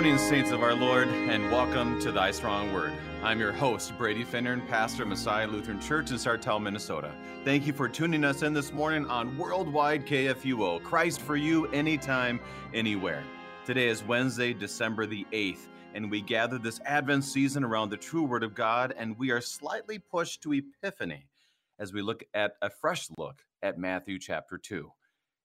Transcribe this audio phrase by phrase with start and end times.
[0.00, 2.94] Morning, saints of our Lord, and welcome to Thy Strong Word.
[3.22, 7.12] I'm your host, Brady Finnern, pastor of Messiah Lutheran Church in Sartell, Minnesota.
[7.44, 12.40] Thank you for tuning us in this morning on Worldwide KFUO, Christ for you, anytime,
[12.72, 13.22] anywhere.
[13.66, 18.24] Today is Wednesday, December the 8th, and we gather this Advent season around the true
[18.24, 21.26] Word of God, and we are slightly pushed to Epiphany
[21.78, 24.90] as we look at a fresh look at Matthew chapter 2.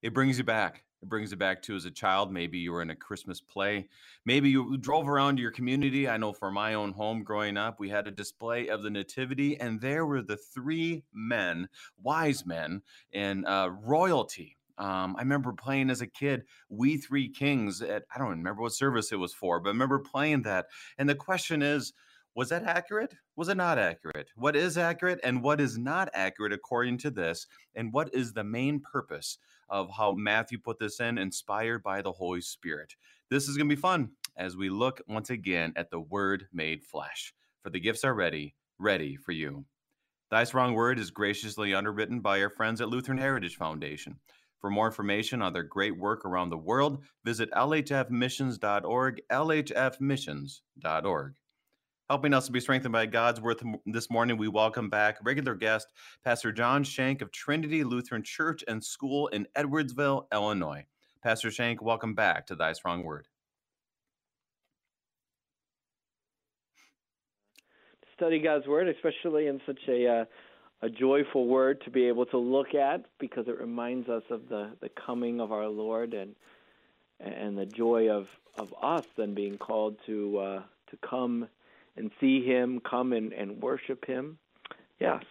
[0.02, 2.34] It brings you back it brings it back to as a child.
[2.34, 3.88] Maybe you were in a Christmas play.
[4.26, 6.10] Maybe you drove around your community.
[6.10, 9.60] I know for my own home growing up, we had a display of the Nativity,
[9.60, 11.70] and there were the three men,
[12.02, 12.82] wise men,
[13.14, 14.58] and uh, royalty.
[14.80, 18.74] Um, I remember playing as a kid, We Three Kings at, I don't remember what
[18.74, 20.66] service it was for, but I remember playing that.
[20.98, 21.94] And the question is,
[22.34, 23.14] was that accurate?
[23.38, 24.30] Was it not accurate?
[24.36, 27.48] What is accurate and what is not accurate according to this?
[27.76, 29.38] And what is the main purpose
[29.70, 32.96] of how Matthew put this in, inspired by the Holy Spirit?
[33.30, 36.84] This is going to be fun as we look once again at the Word made
[36.84, 37.34] flesh.
[37.64, 39.66] For the gifts are ready, ready for you.
[40.30, 44.20] Thy Strong Word is graciously underwritten by our friends at Lutheran Heritage Foundation.
[44.60, 51.34] For more information on their great work around the world, visit lhfmissions.org, lhfmissions.org.
[52.08, 55.88] Helping us to be strengthened by God's word this morning, we welcome back regular guest,
[56.24, 60.86] Pastor John Shank of Trinity Lutheran Church and School in Edwardsville, Illinois.
[61.24, 63.28] Pastor Shank, welcome back to Thy Strong Word.
[68.16, 70.26] Study God's word, especially in such a uh,
[70.84, 74.70] a joyful word to be able to look at, because it reminds us of the
[74.80, 76.36] the coming of our Lord and
[77.20, 78.28] and the joy of
[78.60, 80.62] of us then being called to uh,
[80.92, 81.48] to come
[81.98, 84.38] and see him, come and, and worship him.
[85.00, 85.24] Yes.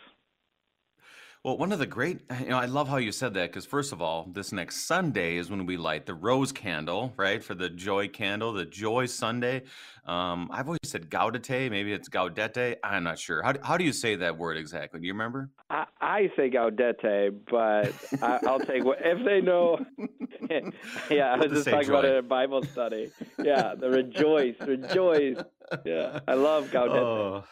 [1.44, 3.92] Well, one of the great, you know, I love how you said that because, first
[3.92, 7.44] of all, this next Sunday is when we light the rose candle, right?
[7.44, 9.64] For the joy candle, the joy Sunday.
[10.06, 12.76] Um, I've always said gaudete, maybe it's gaudete.
[12.82, 13.42] I'm not sure.
[13.42, 15.00] How do, how do you say that word exactly?
[15.00, 15.50] Do you remember?
[15.68, 19.84] I, I say gaudete, but I, will take what, if they know.
[21.10, 21.92] yeah, I was just talking joy.
[21.92, 23.10] about it in a Bible study.
[23.38, 25.36] Yeah, the rejoice, rejoice.
[25.84, 26.98] Yeah, I love gaudete.
[26.98, 27.44] Oh.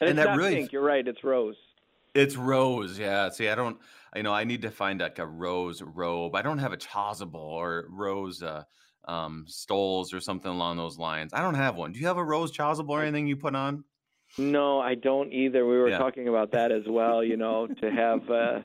[0.00, 0.54] And, and it's that really...
[0.54, 0.72] pink.
[0.72, 1.06] You're right.
[1.06, 1.54] It's rose.
[2.18, 3.28] It's rose, yeah.
[3.30, 3.78] See, I don't,
[4.16, 6.34] you know, I need to find like a rose robe.
[6.34, 8.64] I don't have a chasuble or rose uh,
[9.06, 11.32] um, stoles or something along those lines.
[11.32, 11.92] I don't have one.
[11.92, 13.84] Do you have a rose chasuble or anything you put on?
[14.36, 15.64] No, I don't either.
[15.64, 15.98] We were yeah.
[15.98, 17.22] talking about that as well.
[17.22, 18.60] You know, to have uh,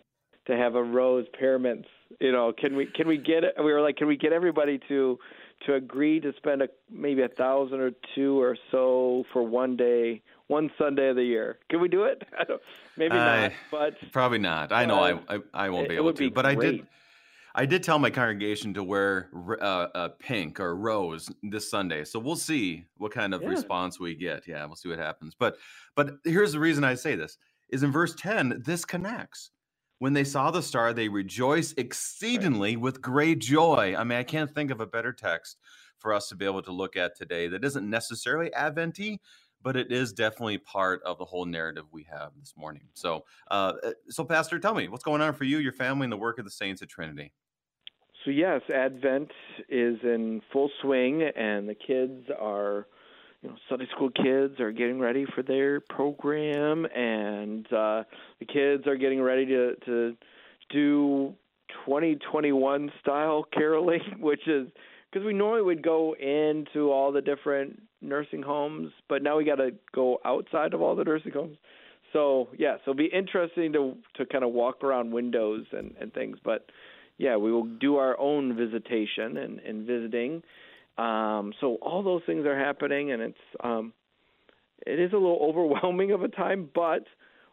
[0.48, 1.86] to have a rose parament.
[2.20, 3.54] You know, can we can we get it?
[3.58, 5.18] We were like, can we get everybody to
[5.66, 10.22] to agree to spend a maybe a thousand or two or so for one day
[10.48, 11.60] one Sunday of the year.
[11.70, 12.22] Can we do it?
[12.98, 14.72] Maybe not, but probably not.
[14.72, 16.58] I know I, I, I won't be able to, be but great.
[16.58, 16.88] I did.
[17.56, 19.30] I did tell my congregation to wear
[19.62, 23.50] uh, uh, pink or rose this Sunday, so we'll see what kind of yeah.
[23.50, 24.48] response we get.
[24.48, 25.36] Yeah, we'll see what happens.
[25.38, 25.58] But
[25.96, 27.38] but here's the reason I say this:
[27.70, 29.52] is in verse ten, this connects.
[30.04, 33.96] When they saw the star, they rejoiced exceedingly with great joy.
[33.98, 35.60] I mean, I can't think of a better text
[35.98, 39.22] for us to be able to look at today that isn't necessarily Adventy,
[39.62, 42.84] but it is definitely part of the whole narrative we have this morning.
[42.94, 46.12] So, uh, uh, so Pastor, tell me what's going on for you, your family, and
[46.12, 47.32] the work of the saints at Trinity.
[48.26, 49.32] So yes, Advent
[49.70, 52.88] is in full swing, and the kids are,
[53.44, 58.04] you know, Sunday school kids are getting ready for their program, and uh,
[58.40, 60.16] the kids are getting ready to to
[60.70, 61.34] do
[61.86, 64.68] 2021 style caroling, which is
[65.12, 69.56] because we normally would go into all the different nursing homes, but now we got
[69.56, 71.58] to go outside of all the nursing homes.
[72.14, 76.14] So yeah, so it'll be interesting to to kind of walk around windows and and
[76.14, 76.38] things.
[76.46, 76.70] But
[77.18, 80.44] yeah, we will do our own visitation and and visiting.
[80.98, 83.94] Um, so all those things are happening, and it's um,
[84.86, 87.06] it is a little overwhelming of a time, but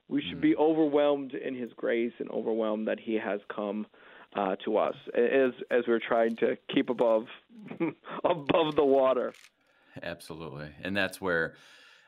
[0.09, 0.59] we should be mm.
[0.59, 3.87] overwhelmed in His grace and overwhelmed that He has come
[4.37, 7.27] uh, to us as as we're trying to keep above
[8.25, 9.33] above the water.
[10.03, 11.55] Absolutely, and that's where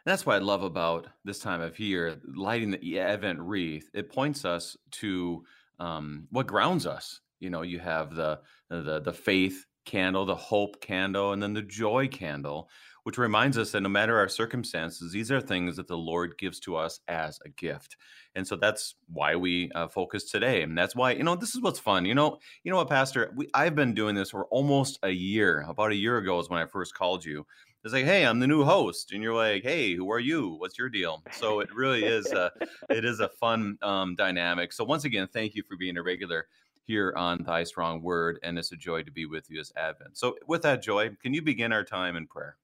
[0.05, 3.89] that's what I love about this time of year, lighting the Advent wreath.
[3.95, 5.45] It points us to
[5.79, 7.21] um, what grounds us.
[7.41, 11.63] You know, you have the the the faith candle, the hope candle, and then the
[11.63, 12.69] joy candle,
[13.05, 16.61] which reminds us that no matter our circumstances, these are things that the Lord gives
[16.61, 17.97] to us as a gift.
[18.35, 20.63] And so that's why we uh, focus today.
[20.63, 22.05] And that's why, you know, this is what's fun.
[22.05, 25.65] You know, you know what, Pastor, we, I've been doing this for almost a year.
[25.69, 27.45] About a year ago is when I first called you.
[27.85, 30.55] It's like, hey, I'm the new host, and you're like, hey, who are you?
[30.59, 31.21] What's your deal?
[31.33, 32.53] So it really is a,
[32.89, 34.73] it is a fun um, dynamic.
[34.73, 36.47] So once again, thank you for being a regular
[36.93, 40.19] here on Thy Strong Word, and it's a joy to be with you as Advent.
[40.19, 42.57] So, with that joy, can you begin our time in prayer?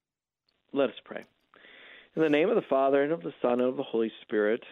[0.74, 1.24] Let us pray.
[2.14, 4.62] In the name of the Father, and of the Son, and of the Holy Spirit.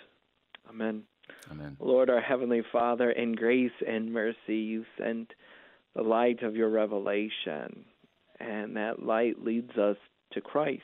[0.69, 1.05] Amen.
[1.51, 1.79] Amen.
[1.81, 5.33] Lord, our Heavenly Father, in grace and mercy, you sent
[5.95, 7.87] the light of your revelation,
[8.39, 9.97] and that light leads us
[10.35, 10.83] to Christ.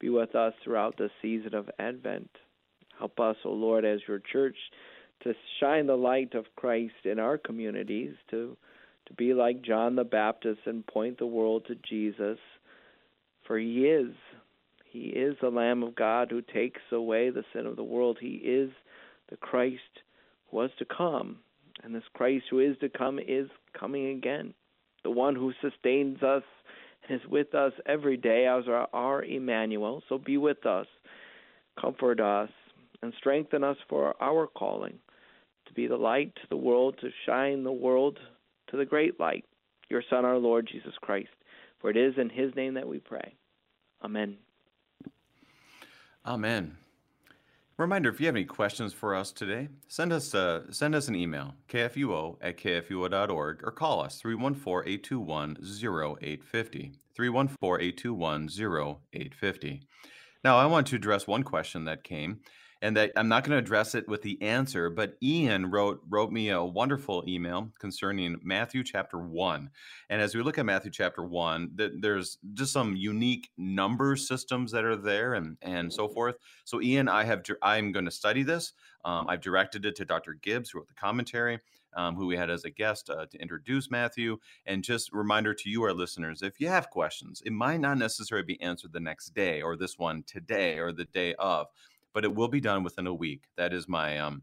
[0.00, 2.30] Be with us throughout the season of Advent.
[2.98, 4.56] Help us, O Lord, as your church,
[5.22, 8.56] to shine the light of Christ in our communities, to,
[9.06, 12.38] to be like John the Baptist and point the world to Jesus.
[13.46, 14.12] For he is.
[14.90, 18.18] He is the Lamb of God who takes away the sin of the world.
[18.20, 18.70] He is
[19.30, 19.80] the Christ
[20.50, 21.38] who was to come.
[21.82, 23.48] And this Christ who is to come is
[23.78, 24.54] coming again.
[25.02, 26.42] The one who sustains us
[27.08, 30.02] and is with us every day as our, our Emmanuel.
[30.08, 30.86] So be with us,
[31.80, 32.50] comfort us,
[33.02, 34.98] and strengthen us for our calling
[35.66, 38.18] to be the light to the world, to shine the world
[38.68, 39.44] to the great light,
[39.88, 41.30] your Son, our Lord Jesus Christ.
[41.80, 43.34] For it is in his name that we pray.
[44.02, 44.36] Amen.
[46.24, 46.76] Amen.
[47.76, 51.16] Reminder: If you have any questions for us today, send us uh, send us an
[51.16, 59.80] email kfuo at kfuo.org or call us 314-821-0850 314-821-0850.
[60.44, 62.40] Now, I want to address one question that came
[62.82, 66.32] and that I'm not going to address it with the answer, but Ian wrote wrote
[66.32, 69.70] me a wonderful email concerning Matthew chapter one.
[70.10, 74.72] And as we look at Matthew chapter one, th- there's just some unique number systems
[74.72, 76.34] that are there, and and so forth.
[76.64, 78.72] So Ian, I have I'm going to study this.
[79.04, 80.34] Um, I've directed it to Dr.
[80.34, 81.60] Gibbs, who wrote the commentary.
[81.94, 84.38] Um, who we had as a guest uh, to introduce Matthew.
[84.64, 88.46] And just reminder to you, our listeners, if you have questions, it might not necessarily
[88.46, 91.66] be answered the next day or this one today or the day of
[92.12, 93.44] but it will be done within a week.
[93.56, 94.42] That is my um,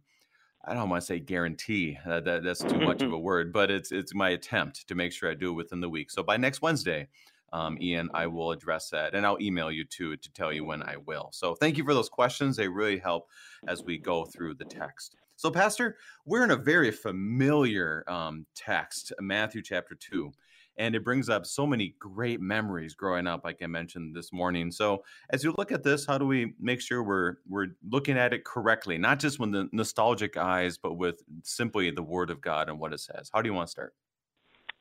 [0.66, 1.98] I don't want to say guarantee.
[2.06, 5.12] Uh, that that's too much of a word, but it's it's my attempt to make
[5.12, 6.12] sure I do it within the week.
[6.12, 7.08] So by next Wednesday,
[7.54, 10.84] um, Ian, I will address that, and I'll email you too to tell you when
[10.84, 11.30] I will.
[11.32, 13.30] So thank you for those questions; they really help
[13.68, 15.16] as we go through the text.
[15.36, 15.96] So, Pastor,
[16.26, 20.34] we're in a very familiar um, text, Matthew chapter two
[20.80, 24.72] and it brings up so many great memories growing up like i mentioned this morning.
[24.72, 28.34] So as you look at this how do we make sure we're we're looking at
[28.34, 28.98] it correctly?
[28.98, 32.94] Not just with the nostalgic eyes but with simply the word of god and what
[32.94, 33.30] it says.
[33.32, 33.94] How do you want to start?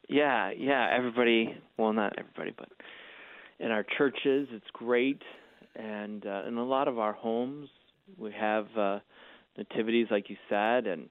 [0.08, 2.68] Yeah yeah everybody well not everybody but
[3.58, 5.22] in our churches it's great.
[5.74, 7.68] And uh, in a lot of our homes
[8.16, 9.00] we have uh
[9.58, 11.08] nativities like you said and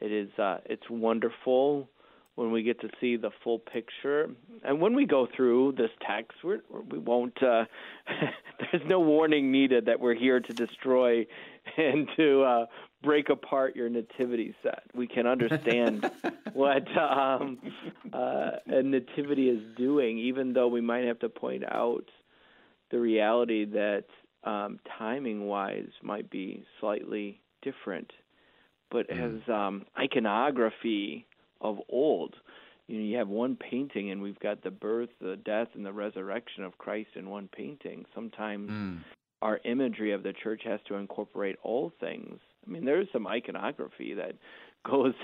[0.00, 1.90] it is uh it's wonderful
[2.38, 4.30] when we get to see the full picture.
[4.62, 7.36] And when we go through this text, we're, we won't.
[7.42, 7.64] Uh,
[8.60, 11.26] there's no warning needed that we're here to destroy
[11.76, 12.66] and to uh,
[13.02, 14.84] break apart your nativity set.
[14.94, 16.08] We can understand
[16.52, 17.58] what um,
[18.12, 22.04] uh, a nativity is doing, even though we might have to point out
[22.92, 24.04] the reality that
[24.44, 28.12] um, timing-wise might be slightly different.
[28.92, 29.42] But mm.
[29.42, 31.26] as um, iconography
[31.60, 32.34] of old.
[32.86, 35.92] You know, you have one painting, and we've got the birth, the death, and the
[35.92, 38.06] resurrection of Christ in one painting.
[38.14, 39.00] Sometimes mm.
[39.42, 42.40] our imagery of the church has to incorporate all things.
[42.66, 44.32] I mean, there's some iconography that
[44.88, 45.14] goes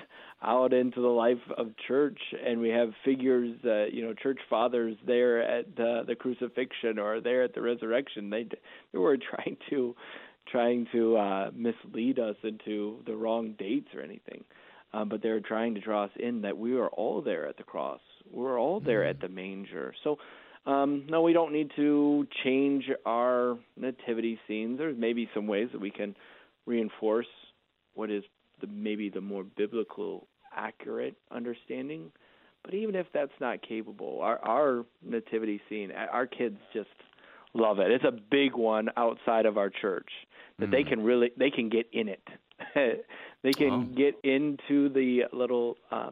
[0.43, 4.97] out into the life of church, and we have figures, uh, you know, church fathers
[5.07, 8.29] there at uh, the crucifixion or there at the resurrection.
[8.29, 8.47] They
[8.93, 9.95] they were trying to
[10.51, 14.45] trying to uh, mislead us into the wrong dates or anything
[14.95, 17.63] uh, but they're trying to draw us in that we are all there at the
[17.63, 18.01] cross.
[18.31, 19.11] We're all there mm-hmm.
[19.11, 19.93] at the manger.
[20.05, 20.19] So,
[20.67, 24.79] um, no, we don't need to change our nativity scenes.
[24.79, 26.15] There's maybe some ways that we can
[26.65, 27.27] reinforce
[27.95, 28.23] what is
[28.61, 32.13] the, maybe the more biblical, accurate understanding.
[32.63, 36.89] But even if that's not capable, our, our nativity scene, our kids just
[37.53, 37.91] love it.
[37.91, 40.09] It's a big one outside of our church
[40.59, 40.73] that mm.
[40.73, 42.23] they can really they can get in it.
[43.45, 43.83] They can oh.
[43.95, 46.11] get into the little uh,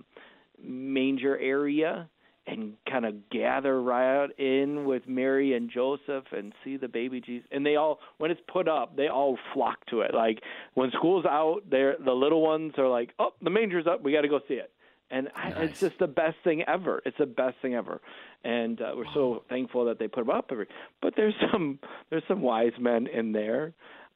[0.63, 2.11] manger area
[2.47, 7.49] and kind of gather right in with Mary and Joseph and see the baby Jesus.
[7.53, 10.13] And they all, when it's put up, they all flock to it.
[10.15, 10.41] Like
[10.75, 14.03] when school's out, they're the little ones are like, "Oh, the manger's up.
[14.03, 14.71] We got to go see it."
[15.11, 15.55] And nice.
[15.55, 17.03] I, it's just the best thing ever.
[17.07, 18.01] It's the best thing ever,
[18.45, 20.67] and uh, we're so thankful that they put them up every.
[21.01, 21.79] But there's some
[22.11, 23.73] there's some wise men in there,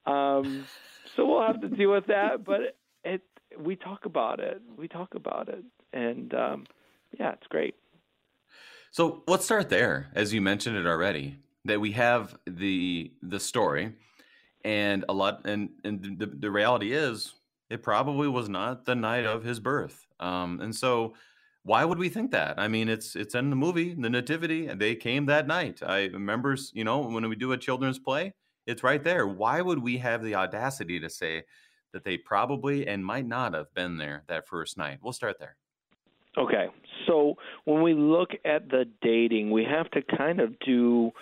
[0.06, 0.66] um,
[1.14, 2.44] so we'll have to deal with that.
[2.44, 3.22] But it
[3.58, 4.60] we talk about it.
[4.76, 6.66] We talk about it, and um,
[7.18, 7.74] yeah, it's great.
[8.90, 11.36] So let's start there, as you mentioned it already.
[11.64, 13.92] That we have the the story,
[14.64, 17.34] and a lot, and and the, the reality is,
[17.70, 20.06] it probably was not the night of his birth.
[20.20, 21.14] Um, and so,
[21.64, 22.58] why would we think that?
[22.58, 25.82] I mean, it's it's in the movie, the Nativity, and they came that night.
[25.84, 28.32] I remember, you know, when we do a children's play,
[28.66, 29.26] it's right there.
[29.26, 31.44] Why would we have the audacity to say
[31.92, 34.98] that they probably and might not have been there that first night?
[35.02, 35.56] We'll start there.
[36.36, 36.66] Okay.
[37.06, 41.12] So when we look at the dating, we have to kind of do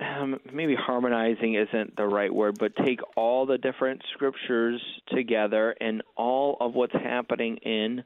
[0.00, 4.80] um, maybe harmonizing isn't the right word, but take all the different scriptures
[5.14, 8.02] together and all of what's happening in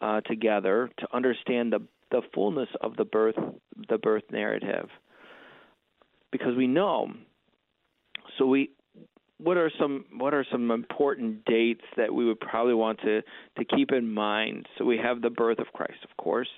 [0.00, 3.34] uh, together to understand the the fullness of the birth
[3.88, 4.88] the birth narrative.
[6.32, 7.10] Because we know,
[8.38, 8.70] so we
[9.38, 13.22] what are some what are some important dates that we would probably want to
[13.58, 14.66] to keep in mind?
[14.76, 16.48] So we have the birth of Christ, of course,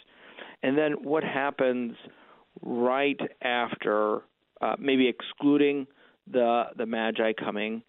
[0.62, 1.94] and then what happens
[2.62, 4.22] right after,
[4.60, 5.86] uh, maybe excluding
[6.30, 7.82] the the Magi coming.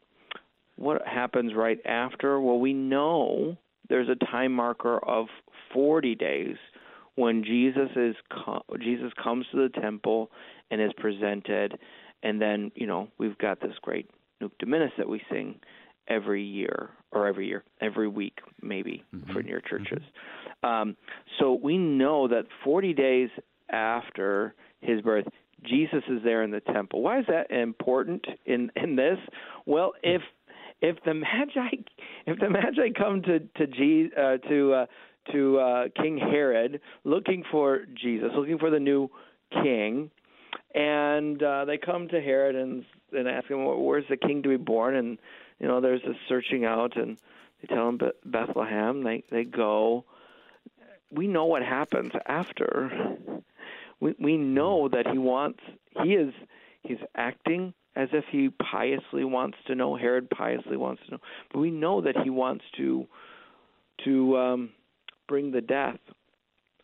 [0.75, 2.41] What happens right after?
[2.41, 3.55] Well, we know
[3.87, 5.27] there's a time marker of
[5.73, 6.55] 40 days
[7.15, 8.15] when Jesus is
[8.81, 10.31] Jesus comes to the temple
[10.69, 11.77] and is presented,
[12.23, 14.09] and then you know we've got this great
[14.39, 15.59] Nunc Dimittis that we sing
[16.07, 19.31] every year or every year, every week maybe mm-hmm.
[19.31, 20.01] for near churches.
[20.63, 20.67] Mm-hmm.
[20.67, 20.97] Um,
[21.39, 23.29] so we know that 40 days
[23.69, 25.25] after his birth,
[25.63, 27.01] Jesus is there in the temple.
[27.01, 29.17] Why is that important in in this?
[29.65, 30.21] Well, if
[30.81, 31.75] if the magi
[32.25, 34.85] if the magi come to to G, uh, to uh,
[35.31, 39.09] to uh, King Herod looking for Jesus, looking for the new
[39.51, 40.09] king,
[40.73, 44.57] and uh, they come to Herod and and ask him, "Where's the king to be
[44.57, 45.17] born?" And
[45.59, 47.17] you know, there's this searching out, and
[47.61, 49.03] they tell him Bethlehem.
[49.03, 50.05] They they go.
[51.11, 53.17] We know what happens after.
[53.99, 55.59] We we know that he wants.
[56.03, 56.33] He is.
[56.83, 59.95] He's acting as if he piously wants to know.
[59.95, 61.19] Herod piously wants to know,
[61.51, 63.07] but we know that he wants to
[64.05, 64.69] to um,
[65.27, 65.99] bring the death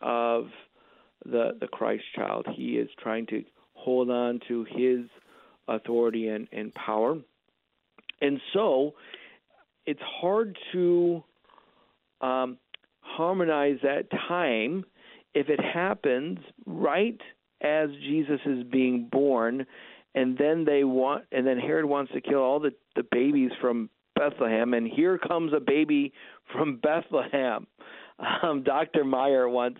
[0.00, 0.48] of
[1.24, 2.46] the the Christ child.
[2.54, 3.42] He is trying to
[3.78, 5.06] hold on to his
[5.68, 7.16] authority and, and power,
[8.20, 8.94] and so
[9.86, 11.22] it's hard to
[12.20, 12.58] um,
[13.00, 14.84] harmonize that time
[15.34, 17.20] if it happens right
[17.62, 19.66] as Jesus is being born
[20.14, 23.90] and then they want and then Herod wants to kill all the the babies from
[24.14, 26.12] Bethlehem and here comes a baby
[26.52, 27.66] from Bethlehem.
[28.42, 29.04] Um, Dr.
[29.04, 29.78] Maier once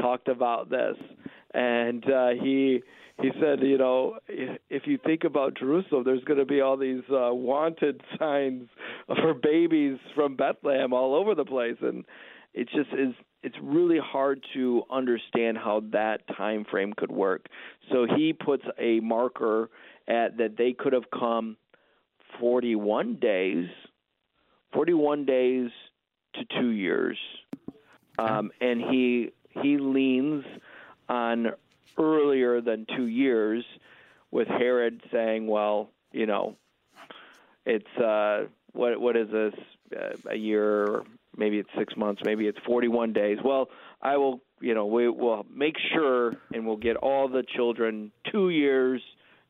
[0.00, 0.94] talked about this
[1.54, 2.82] and uh, he
[3.20, 7.02] he said, you know, if, you think about Jerusalem, there's going to be all these
[7.10, 8.68] uh, wanted signs
[9.06, 12.04] for babies from Bethlehem all over the place, and
[12.54, 17.46] it just is it's really hard to understand how that time frame could work.
[17.90, 19.68] So he puts a marker
[20.06, 21.56] at that they could have come
[22.40, 23.66] 41 days,
[24.72, 25.70] 41 days
[26.34, 27.18] to two years,
[28.18, 29.32] um, and he
[29.62, 30.44] he leans
[31.08, 31.52] on
[31.98, 33.64] earlier than two years,
[34.30, 36.56] with Herod saying, "Well, you know,
[37.64, 39.54] it's uh, what what is this
[39.96, 41.02] uh, a year
[41.36, 43.38] maybe it's six months, maybe it's 41 days.
[43.44, 43.68] Well,
[44.00, 48.50] I will, you know, we will make sure and we'll get all the children two
[48.50, 49.00] years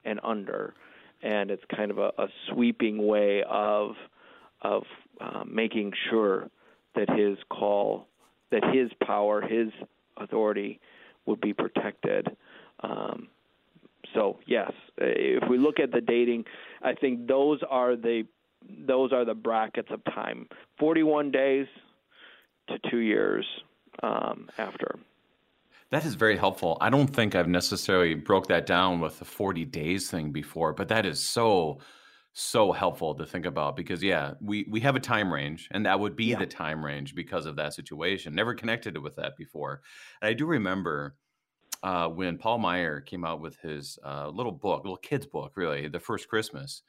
[0.04, 0.74] and under.
[1.22, 3.94] And it's kind of a, a sweeping way of
[4.62, 4.84] of
[5.20, 6.48] uh, making sure
[6.94, 8.06] that his call,
[8.50, 9.68] that his power, his
[10.16, 10.80] authority
[11.26, 12.28] would be protected.
[12.80, 13.28] Um,
[14.14, 16.44] so yes, if we look at the dating,
[16.82, 18.24] I think those are the
[18.86, 20.46] those are the brackets of time
[20.78, 21.66] 41 days
[22.68, 23.44] to two years
[24.02, 24.98] um, after.
[25.90, 26.78] That is very helpful.
[26.80, 30.88] I don't think I've necessarily broke that down with the 40 days thing before, but
[30.88, 31.80] that is so
[32.34, 36.00] so helpful to think about because yeah, we we have a time range and that
[36.00, 36.38] would be yeah.
[36.38, 38.34] the time range because of that situation.
[38.34, 39.82] Never connected it with that before.
[40.20, 41.16] And I do remember
[41.82, 45.88] uh, when Paul Maier came out with his uh, little book, little kids book, really,
[45.88, 46.82] the first Christmas.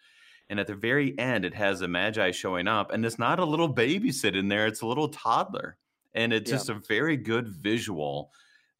[0.49, 3.45] And at the very end, it has a magi showing up, and it's not a
[3.45, 5.77] little baby sitting there; it's a little toddler,
[6.13, 6.57] and it's yeah.
[6.57, 8.31] just a very good visual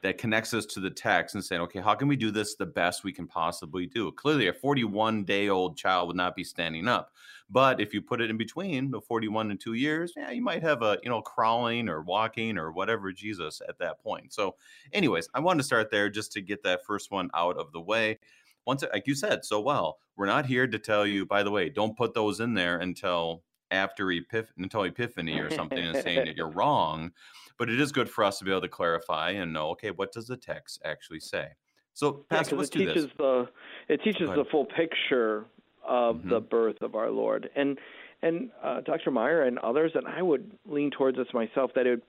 [0.04, 2.66] that connects us to the text and saying, okay, how can we do this the
[2.66, 4.12] best we can possibly do?
[4.12, 7.10] Clearly, a 41 day old child would not be standing up.
[7.48, 10.62] But if you put it in between the 41 and two years, yeah, you might
[10.62, 14.34] have a, you know, crawling or walking or whatever Jesus at that point.
[14.34, 14.56] So,
[14.92, 17.80] anyways, I wanted to start there just to get that first one out of the
[17.80, 18.18] way
[18.66, 21.68] once like you said so well we're not here to tell you by the way
[21.68, 26.34] don't put those in there until after Epiph- until epiphany or something and saying that
[26.34, 27.12] you're wrong
[27.58, 30.12] but it is good for us to be able to clarify and know okay what
[30.12, 31.48] does the text actually say?
[31.92, 33.48] So pastor yeah, let's it do teaches this the
[33.88, 35.44] it teaches the full picture
[35.86, 36.30] of mm-hmm.
[36.30, 37.50] the birth of our lord.
[37.56, 37.78] And
[38.22, 42.02] and uh, dr maier and others and i would lean towards this myself that it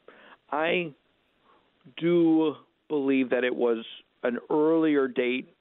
[0.52, 0.92] i
[1.98, 2.56] do
[2.88, 3.86] believe that it was
[4.24, 5.55] an earlier date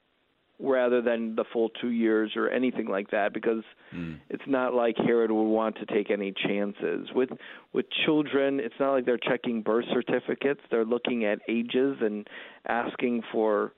[0.59, 4.17] rather than the full two years or anything like that because mm.
[4.29, 7.29] it's not like Herod would want to take any chances with
[7.73, 12.27] with children it's not like they're checking birth certificates they're looking at ages and
[12.67, 13.73] asking for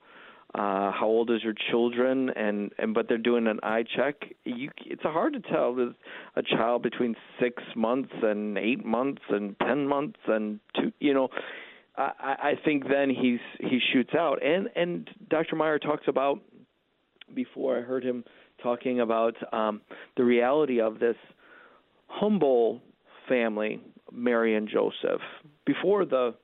[0.54, 4.70] uh how old is your children and and but they're doing an eye check you
[4.86, 5.94] it's hard to tell there's
[6.36, 11.28] a child between 6 months and 8 months and 10 months and two you know
[11.98, 15.56] I, I think then he's he shoots out and and Dr.
[15.56, 16.40] Maier talks about
[17.34, 18.24] before I heard him
[18.62, 19.80] talking about um,
[20.16, 21.16] the reality of this
[22.06, 22.80] humble
[23.28, 23.80] family,
[24.12, 25.20] Mary and Joseph.
[25.64, 26.34] Before the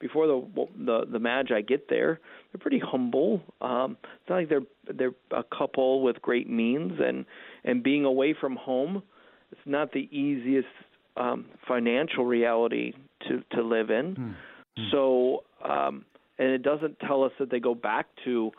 [0.00, 2.20] before the the, the Magi get there,
[2.52, 3.40] they're pretty humble.
[3.60, 7.24] Um, it's not like they're they're a couple with great means, and
[7.64, 9.02] and being away from home,
[9.50, 10.68] it's not the easiest
[11.16, 12.92] um, financial reality
[13.28, 14.14] to to live in.
[14.14, 14.32] Mm-hmm.
[14.90, 16.04] So, um,
[16.38, 18.50] and it doesn't tell us that they go back to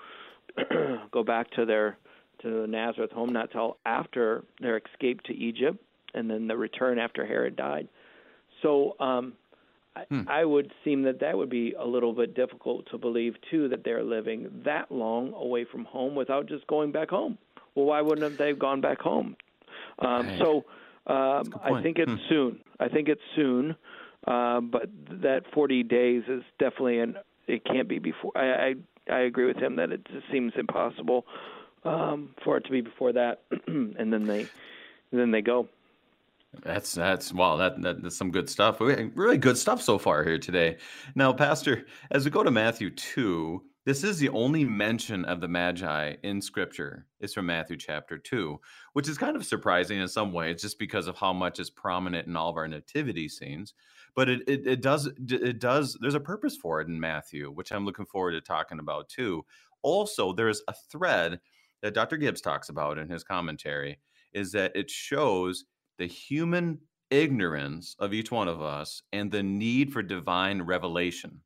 [1.12, 1.98] go back to their
[2.42, 5.84] to the Nazareth home not till after their escape to Egypt
[6.14, 7.88] and then the return after Herod died.
[8.62, 9.34] So um,
[10.10, 10.22] hmm.
[10.28, 13.70] I, I would seem that that would be a little bit difficult to believe too
[13.70, 17.38] that they're living that long away from home without just going back home.
[17.76, 19.36] Well, why wouldn't they have they gone back home?
[20.00, 20.40] Um, right.
[20.40, 20.66] So
[21.08, 22.18] um, I think it's hmm.
[22.30, 22.60] soon.
[22.80, 23.76] I think it's soon,
[24.26, 24.90] uh, but
[25.22, 27.18] that 40 days is definitely an.
[27.48, 28.32] It can't be before.
[28.36, 28.74] I, I
[29.10, 31.26] I agree with him that it just seems impossible
[31.84, 34.48] um, for it to be before that, and then they
[35.12, 35.68] then they go.
[36.64, 38.80] That's that's wow that, that that's some good stuff.
[38.80, 40.78] Really good stuff so far here today.
[41.14, 45.48] Now, Pastor, as we go to Matthew two, this is the only mention of the
[45.48, 47.06] Magi in Scripture.
[47.20, 48.60] It's from Matthew chapter two,
[48.94, 52.28] which is kind of surprising in some ways, just because of how much is prominent
[52.28, 53.76] in all of our nativity scenes.
[54.16, 57.72] But it, it, it does it does there's a purpose for it in Matthew, which
[57.72, 59.46] I'm looking forward to talking about too.
[59.84, 61.40] Also, there's a thread
[61.84, 62.18] that Dr.
[62.18, 64.00] Gibbs talks about in his commentary
[64.34, 65.66] is that it shows
[66.00, 66.80] the human
[67.12, 71.42] ignorance of each one of us and the need for divine revelation.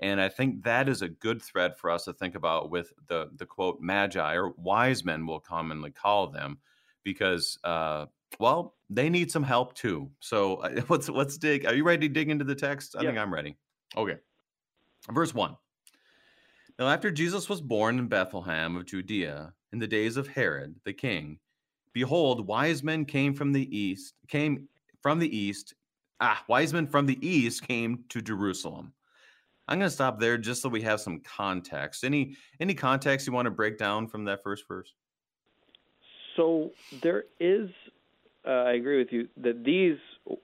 [0.00, 3.30] And I think that is a good thread for us to think about with the
[3.36, 6.58] the quote magi or wise men we'll commonly call them,
[7.04, 8.06] because uh,
[8.38, 10.10] well they need some help too.
[10.20, 11.66] So uh, let's let's dig.
[11.66, 12.96] Are you ready to dig into the text?
[12.96, 13.10] I yeah.
[13.10, 13.56] think I'm ready.
[13.96, 14.16] Okay,
[15.10, 15.56] verse one.
[16.78, 20.92] Now, after Jesus was born in Bethlehem of Judea in the days of Herod the
[20.92, 21.38] king,
[21.92, 24.68] behold, wise men came from the east, came
[25.00, 25.74] from the east.
[26.20, 28.92] Ah, wise men from the east came to Jerusalem.
[29.66, 32.04] I'm going to stop there just so we have some context.
[32.04, 34.92] Any any context you want to break down from that first verse?
[36.36, 36.70] So
[37.02, 37.70] there is,
[38.46, 39.98] uh, I agree with you that these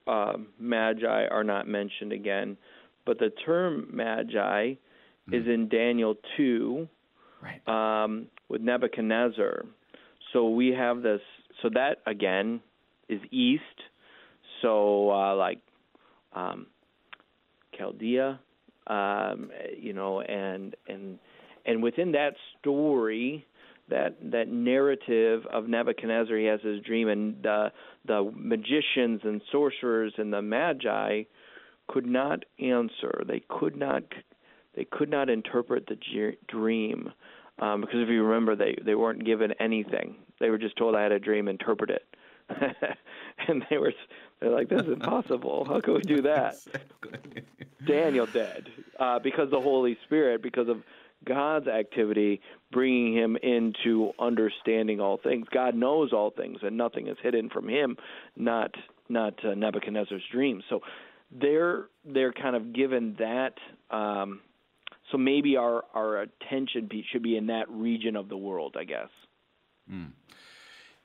[0.07, 2.57] uh, magi are not mentioned again,
[3.05, 4.73] but the term magi
[5.29, 5.33] mm.
[5.33, 6.87] is in Daniel 2
[7.41, 7.67] right.
[8.03, 9.65] um, with Nebuchadnezzar.
[10.33, 11.21] So we have this,
[11.61, 12.61] so that again
[13.09, 13.63] is east.
[14.61, 15.59] So uh, like
[16.33, 16.67] um,
[17.77, 18.39] Chaldea,
[18.87, 21.19] um, you know, and and
[21.65, 23.45] and within that story,
[23.89, 27.71] that that narrative of Nebuchadnezzar, he has his dream, and the
[28.05, 31.23] the magicians and sorcerers and the magi
[31.87, 33.23] could not answer.
[33.27, 34.03] They could not
[34.75, 35.97] they could not interpret the
[36.47, 37.11] dream
[37.59, 40.15] um, because if you remember, they they weren't given anything.
[40.39, 42.03] They were just told I had a dream, interpret it,
[43.47, 43.93] and they were
[44.39, 45.65] they're like, this is impossible.
[45.65, 46.55] How can we do that?
[47.85, 50.81] Daniel did uh, because the Holy Spirit, because of
[51.25, 55.45] God's activity, bringing him into understanding all things.
[55.51, 57.97] God knows all things, and nothing is hidden from him.
[58.35, 58.71] Not
[59.09, 60.63] not uh, Nebuchadnezzar's dreams.
[60.69, 60.81] So
[61.31, 63.53] they're they're kind of given that.
[63.95, 64.41] Um,
[65.11, 69.09] so maybe our our attention should be in that region of the world, I guess.
[69.91, 70.11] Mm.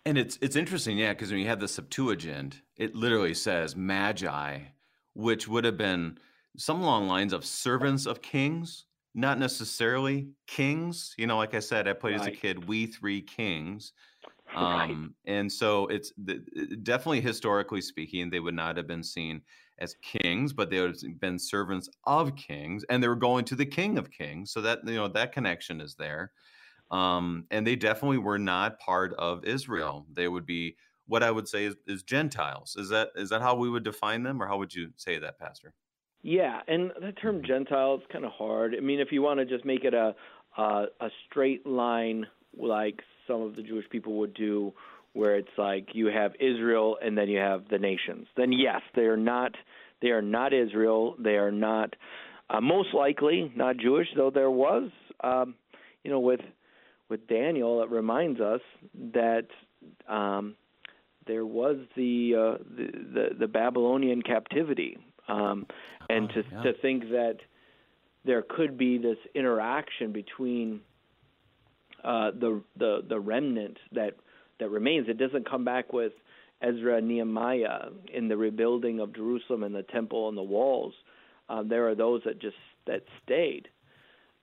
[0.06, 4.60] And it's it's interesting, yeah, because when you have the Septuagint, it literally says magi,
[5.14, 6.18] which would have been
[6.56, 11.12] some long lines of servants of kings, not necessarily kings.
[11.18, 12.20] You know, like I said, I played right.
[12.20, 13.92] as a kid, we three kings.
[14.54, 14.90] Right.
[14.90, 16.34] Um, and so it's the,
[16.84, 19.42] definitely historically speaking, they would not have been seen
[19.80, 23.56] as kings, but they would have been servants of kings, and they were going to
[23.56, 24.52] the King of Kings.
[24.52, 26.30] So that you know that connection is there.
[26.90, 30.06] Um, and they definitely were not part of Israel.
[30.12, 32.76] They would be what I would say is, is Gentiles.
[32.78, 35.38] Is that is that how we would define them, or how would you say that,
[35.38, 35.74] Pastor?
[36.22, 37.46] Yeah, and the term mm-hmm.
[37.46, 38.74] Gentile is kind of hard.
[38.76, 40.14] I mean, if you want to just make it a
[40.56, 44.72] a, a straight line, like some of the Jewish people would do,
[45.12, 48.26] where it's like you have Israel and then you have the nations.
[48.36, 49.52] Then yes, they are not
[50.02, 51.16] they are not Israel.
[51.18, 51.94] They are not
[52.48, 54.90] Uh, most likely not Jewish, though there was,
[55.30, 55.56] um,
[56.04, 56.40] you know, with
[57.08, 58.60] with Daniel, it reminds us
[59.12, 59.46] that
[60.08, 60.56] um,
[61.26, 65.66] there was the, uh, the, the the Babylonian captivity, um,
[66.08, 66.62] and to yeah.
[66.62, 67.36] to think that
[68.24, 70.80] there could be this interaction between
[72.04, 74.14] uh, the the the remnant that
[74.60, 75.08] that remains.
[75.08, 76.12] It doesn't come back with
[76.62, 80.94] Ezra and Nehemiah in the rebuilding of Jerusalem and the temple and the walls.
[81.48, 83.68] Um, there are those that just that stayed.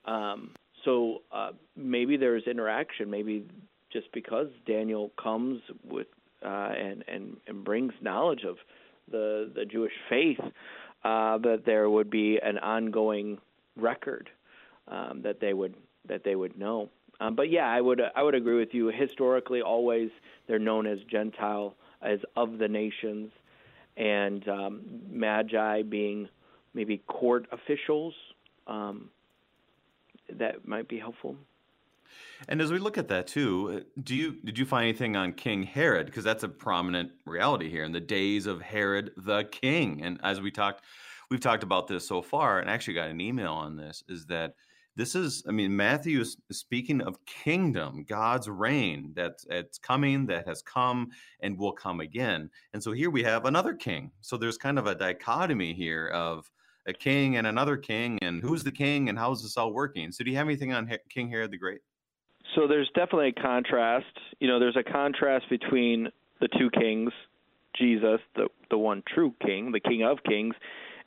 [0.04, 0.50] Um,
[0.84, 3.10] so uh, maybe there's interaction.
[3.10, 3.44] Maybe
[3.92, 6.06] just because Daniel comes with
[6.44, 8.56] uh, and and and brings knowledge of
[9.10, 10.40] the the Jewish faith,
[11.04, 13.38] uh, that there would be an ongoing
[13.76, 14.30] record
[14.88, 15.74] um, that they would
[16.08, 16.90] that they would know.
[17.20, 18.88] Um, but yeah, I would I would agree with you.
[18.88, 20.10] Historically, always
[20.46, 23.30] they're known as Gentile, as of the nations,
[23.96, 26.28] and um, Magi being
[26.74, 28.14] maybe court officials.
[28.66, 29.10] Um,
[30.38, 31.36] that might be helpful.
[32.48, 35.32] And as we look at that too, uh, do you did you find anything on
[35.32, 36.06] King Herod?
[36.06, 40.02] Because that's a prominent reality here in the days of Herod the king.
[40.02, 40.84] And as we talked,
[41.30, 44.04] we've talked about this so far, and actually got an email on this.
[44.08, 44.54] Is that
[44.96, 45.42] this is?
[45.48, 51.10] I mean, Matthew is speaking of kingdom, God's reign that's it's coming, that has come,
[51.40, 52.50] and will come again.
[52.72, 54.12] And so here we have another king.
[54.20, 56.50] So there's kind of a dichotomy here of
[56.86, 60.12] a king and another king, and who's the king, and how is this all working?
[60.12, 61.80] So do you have anything on King Herod the Great?
[62.54, 64.06] So there's definitely a contrast.
[64.38, 66.08] You know, there's a contrast between
[66.40, 67.10] the two kings,
[67.76, 70.54] Jesus, the the one true king, the King of Kings,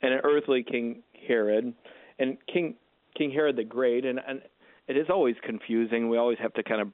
[0.02, 1.72] and an earthly King Herod,
[2.18, 2.74] and King
[3.16, 4.04] King Herod the Great.
[4.04, 4.42] And and
[4.88, 6.08] it is always confusing.
[6.08, 6.88] We always have to kind of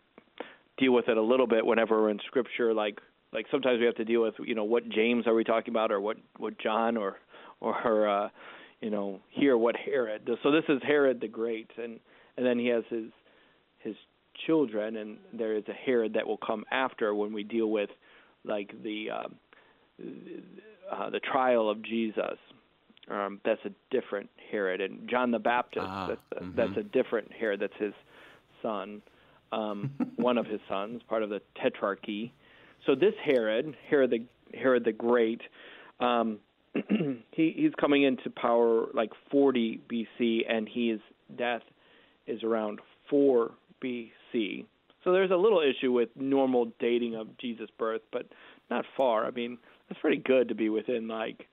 [0.77, 2.75] deal with it a little bit whenever we're in Scripture.
[2.75, 2.99] Like
[3.33, 5.91] like sometimes we have to deal with you know what James are we talking about,
[5.91, 7.17] or what what John, or
[7.61, 8.29] or uh,
[8.85, 10.27] you know hear what Herod.
[10.27, 10.37] Does.
[10.43, 11.99] So this is Herod the Great, and
[12.37, 13.07] and then he has his
[13.79, 13.95] his
[14.47, 17.89] children, and there is a Herod that will come after when we deal with
[18.45, 19.35] like the um,
[20.93, 22.39] uh, the trial of Jesus.
[23.11, 25.87] Um, that's a different Herod, and John the Baptist.
[25.89, 26.57] Ah, that's, a, mhm.
[26.57, 27.61] that's a different Herod.
[27.61, 27.95] That's his
[28.63, 29.01] son,
[29.51, 32.33] um, one of his sons, part of the Tetrarchy.
[32.85, 34.27] So this Herod, Herod the
[34.59, 35.41] Herod the Great,
[36.01, 36.39] um,
[37.33, 41.01] he he's coming into power like 40 BC, and his
[41.37, 41.63] death
[42.27, 44.65] is around 4 BC.
[45.05, 48.27] So there's a little issue with normal dating of Jesus' birth, but
[48.71, 49.27] not far.
[49.27, 49.59] I mean,
[49.89, 51.47] that's pretty good to be within like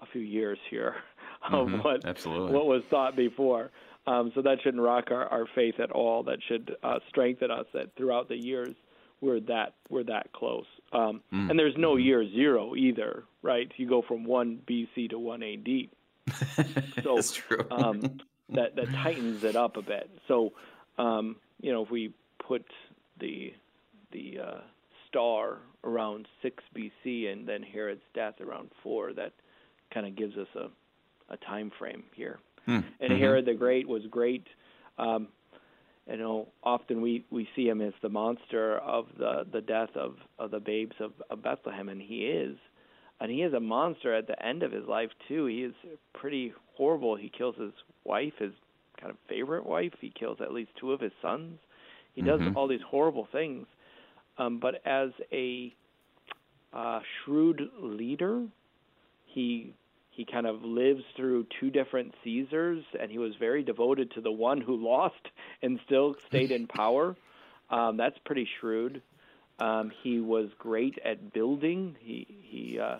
[0.00, 0.96] a few years here
[1.52, 2.52] of Mhm, what absolutely.
[2.54, 3.70] what was thought before.
[4.06, 6.22] Um, so that shouldn't rock our, our faith at all.
[6.24, 8.74] That should uh, strengthen us that throughout the years
[9.24, 10.66] we're that we're that close.
[10.92, 11.50] Um, Mm.
[11.50, 13.70] And there's no year zero either, right?
[13.76, 15.88] You go from one BC to one AD
[17.02, 17.66] So, That's true.
[17.70, 18.00] um,
[18.50, 20.08] that that tightens it up a bit.
[20.28, 20.52] So,
[20.98, 22.12] um, you know, if we
[22.46, 22.64] put
[23.18, 23.52] the
[24.12, 24.60] the uh,
[25.08, 29.32] star around six BC and then Herod's death around four, that
[29.92, 30.66] kind of gives us a
[31.32, 32.38] a time frame here.
[32.66, 33.18] Hmm, And mhm.
[33.18, 34.46] Herod the Great was great.
[34.98, 35.28] Um,
[36.08, 40.16] you know, often we, we see him as the monster of the, the death of,
[40.38, 42.56] of the babes of, of Bethlehem, and he is.
[43.20, 45.46] And he is a monster at the end of his life too.
[45.46, 45.74] He is
[46.12, 47.16] pretty horrible.
[47.16, 47.72] He kills his
[48.04, 48.52] wife, his
[49.00, 49.92] kind of favorite wife.
[50.00, 51.58] He kills at least two of his sons.
[52.14, 52.56] He does Mhm.
[52.56, 53.66] all these horrible things.
[54.36, 55.74] Um, but as a
[56.72, 58.44] uh, shrewd leader,
[59.26, 59.72] he
[60.14, 64.30] he kind of lives through two different Caesars, and he was very devoted to the
[64.30, 65.28] one who lost
[65.62, 67.16] and still stayed in power.
[67.70, 69.02] Um, that's pretty shrewd.
[69.58, 71.96] Um, he was great at building.
[72.00, 72.98] He he uh,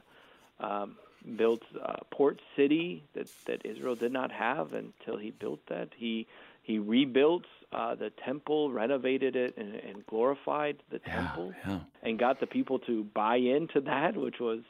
[0.61, 0.97] um,
[1.37, 5.91] built uh, port city that that Israel did not have until he built that.
[5.97, 6.27] He
[6.63, 11.81] he rebuilt uh, the temple, renovated it, and, and glorified the yeah, temple yeah.
[12.03, 14.61] and got the people to buy into that, which was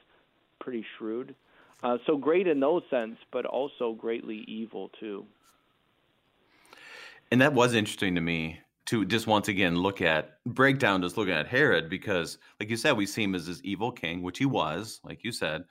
[0.58, 1.34] pretty shrewd.
[1.84, 5.26] Uh, so great in those sense, but also greatly evil too.
[7.30, 11.34] And that was interesting to me to just once again look at breakdown just looking
[11.34, 14.46] at Herod because, like you said, we see him as this evil king, which he
[14.46, 15.64] was, like you said.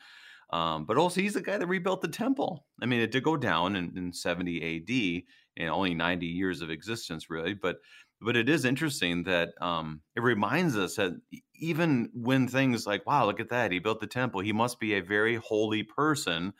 [0.51, 2.65] Um, but also, he's the guy that rebuilt the temple.
[2.79, 5.23] I mean, it did go down in, in 70
[5.57, 7.55] AD and only 90 years of existence, really.
[7.55, 7.77] But
[8.23, 11.13] but it is interesting that um, it reminds us that
[11.55, 14.93] even when things like, wow, look at that, he built the temple, he must be
[14.93, 16.53] a very holy person.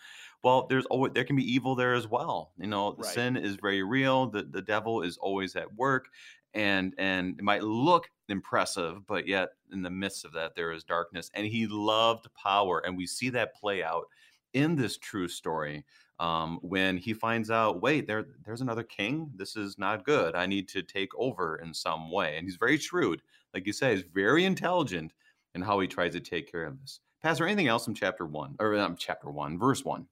[0.44, 2.54] Well, there's always there can be evil there as well.
[2.58, 3.04] You know, Right.
[3.04, 4.28] sin is very real.
[4.30, 6.10] The the devil is always at work,
[6.54, 10.84] and and it might look impressive, but yet in the midst of that there is
[10.84, 11.30] darkness.
[11.34, 14.06] And he loved power, and we see that play out
[14.54, 15.86] in this true story
[16.20, 19.32] um, when he finds out, wait, there, there's another king.
[19.36, 20.36] This is not good.
[20.36, 22.38] I need to take over in some way.
[22.38, 23.22] And he's very shrewd,
[23.54, 25.14] like you say, he's very intelligent
[25.56, 27.00] in how he tries to take care of this.
[27.22, 30.08] Pastor, anything else from chapter one or um, chapter one, verse one?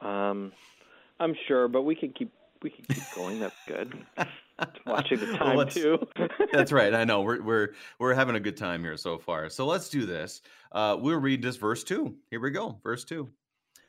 [0.00, 0.52] Um,
[1.18, 3.40] I'm sure, but we can keep we can keep going.
[3.40, 3.94] That's good.
[4.86, 5.98] Watching the time well, too.
[6.52, 6.92] that's right.
[6.94, 9.48] I know we're we're we're having a good time here so far.
[9.48, 10.42] So let's do this.
[10.70, 12.16] Uh, we'll read this verse two.
[12.30, 12.78] Here we go.
[12.82, 13.30] Verse two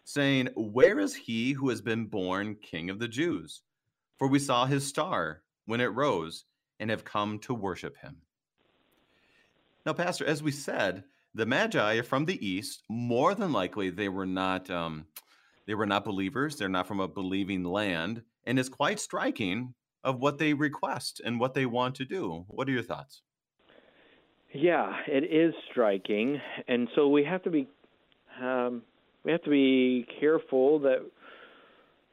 [0.09, 3.61] saying, Where is he who has been born King of the Jews?
[4.17, 6.45] For we saw his star when it rose
[6.79, 8.17] and have come to worship him.
[9.85, 11.03] Now, Pastor, as we said,
[11.35, 12.83] the Magi are from the east.
[12.89, 15.05] More than likely, they were not um,
[15.67, 16.55] they were not believers.
[16.55, 21.39] They're not from a believing land, and it's quite striking of what they request and
[21.39, 22.45] what they want to do.
[22.47, 23.21] What are your thoughts?
[24.51, 27.67] Yeah, it is striking, and so we have to be
[28.41, 28.81] um,
[29.23, 30.99] we have to be careful that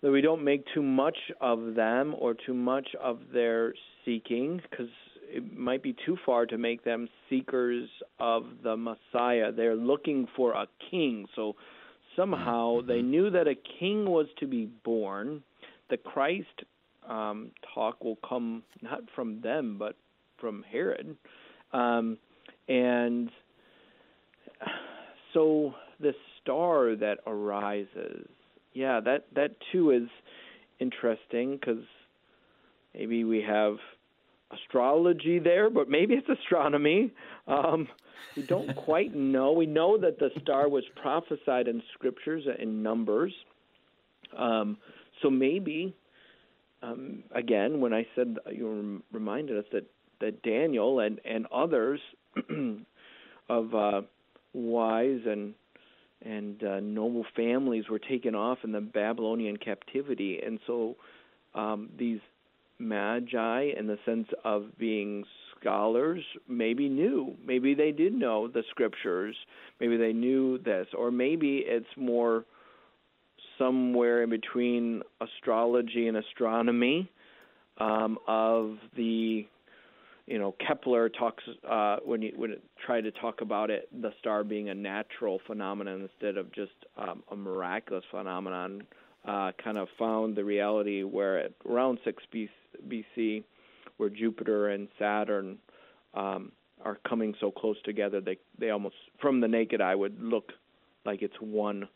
[0.02, 3.72] that we don't make too much of them or too much of their
[4.04, 4.88] seeking because
[5.28, 7.88] it might be too far to make them seekers
[8.20, 9.50] of the Messiah.
[9.52, 11.26] They're looking for a king.
[11.34, 11.56] So
[12.14, 12.88] somehow mm-hmm.
[12.88, 15.42] they knew that a king was to be born.
[15.90, 16.64] The Christ
[17.08, 19.96] um, talk will come not from them, but
[20.38, 21.16] from Herod.
[21.72, 22.18] Um,
[22.68, 23.30] and
[25.34, 26.14] so this
[26.46, 28.28] star that arises.
[28.72, 30.08] Yeah, that that too is
[30.78, 31.84] interesting because
[32.94, 33.76] maybe we have
[34.52, 37.12] astrology there, but maybe it's astronomy.
[37.48, 37.88] Um,
[38.36, 39.52] we don't quite know.
[39.52, 43.32] We know that the star was prophesied in scriptures in numbers.
[44.36, 44.76] Um,
[45.22, 45.96] so maybe,
[46.82, 49.84] um, again, when I said you reminded us that
[50.20, 52.00] that Daniel and and others
[53.48, 54.02] of uh,
[54.52, 55.54] wise and
[56.26, 60.96] and uh, noble families were taken off in the Babylonian captivity, and so
[61.54, 62.20] um, these
[62.78, 65.24] magi, in the sense of being
[65.58, 69.34] scholars, maybe knew, maybe they did know the scriptures,
[69.80, 72.44] maybe they knew this, or maybe it's more
[73.58, 77.10] somewhere in between astrology and astronomy
[77.78, 79.46] um, of the
[80.26, 84.12] you know Kepler talks uh, when you when it tried to talk about it, the
[84.18, 88.82] star being a natural phenomenon instead of just um, a miraculous phenomenon.
[89.26, 92.22] Uh, kind of found the reality where at around 6
[92.88, 93.42] BC,
[93.96, 95.58] where Jupiter and Saturn
[96.14, 96.52] um,
[96.84, 100.52] are coming so close together, they they almost from the naked eye would look
[101.04, 101.88] like it's one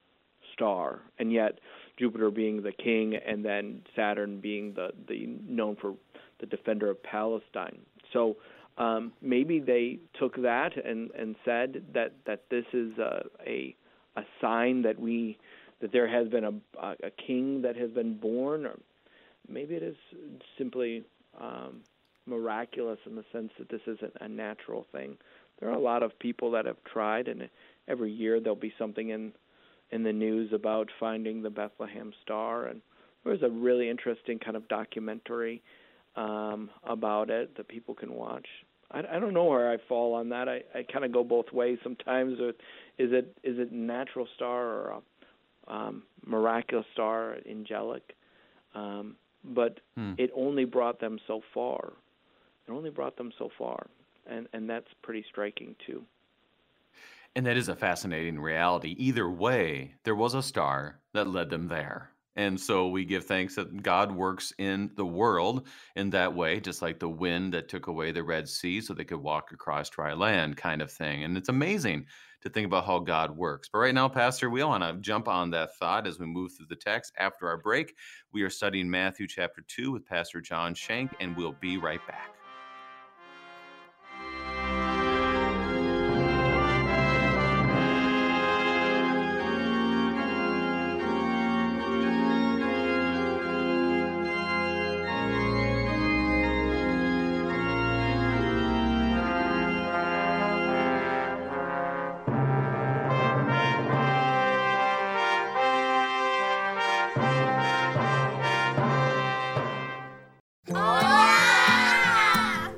[0.55, 1.59] star, and yet
[1.99, 5.95] Jupiter being the king, and then Saturn being the the known for
[6.41, 7.79] the defender of Palestine.
[8.13, 8.37] So
[8.79, 13.75] um, maybe they took that and, and said that, that this is a, a,
[14.17, 15.39] a sign that we
[15.81, 18.79] that there has been a, a king that has been born, or
[19.49, 19.97] maybe it is
[20.59, 21.03] simply
[21.41, 21.81] um,
[22.27, 25.17] miraculous in the sense that this isn't a natural thing.
[25.59, 27.49] There are a lot of people that have tried, and
[27.89, 29.33] every year there'll be something in
[29.91, 32.81] in the news about finding the Bethlehem Star, and
[33.25, 35.63] there was a really interesting kind of documentary
[36.17, 38.47] um, about it that people can watch.
[38.91, 40.49] I, I don't know where I fall on that.
[40.49, 42.41] I, I kind of go both ways sometimes.
[42.41, 42.51] Or
[42.99, 45.03] Is it is it natural star or
[45.69, 48.15] a um, miraculous star, angelic?
[48.75, 50.13] Um, but hmm.
[50.19, 51.93] it only brought them so far.
[52.67, 53.87] It only brought them so far,
[54.27, 56.05] and and that's pretty striking too.
[57.37, 58.97] And that is a fascinating reality.
[58.99, 62.11] Either way, there was a star that led them there.
[62.37, 65.67] And so we give thanks that God works in the world
[65.97, 69.05] in that way, just like the wind that took away the Red Sea so they
[69.05, 71.25] could walk across dry land, kind of thing.
[71.25, 72.07] And it's amazing
[72.43, 73.69] to think about how God works.
[73.71, 76.67] But right now, Pastor, we want to jump on that thought as we move through
[76.69, 77.13] the text.
[77.19, 77.95] After our break,
[78.33, 82.40] we are studying Matthew chapter 2 with Pastor John Shank, and we'll be right back.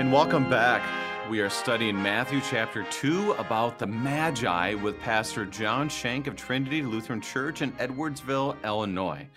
[0.00, 0.82] And welcome back.
[1.28, 6.80] We are studying Matthew chapter 2 about the Magi with Pastor John Shank of Trinity
[6.80, 9.28] Lutheran Church in Edwardsville, Illinois.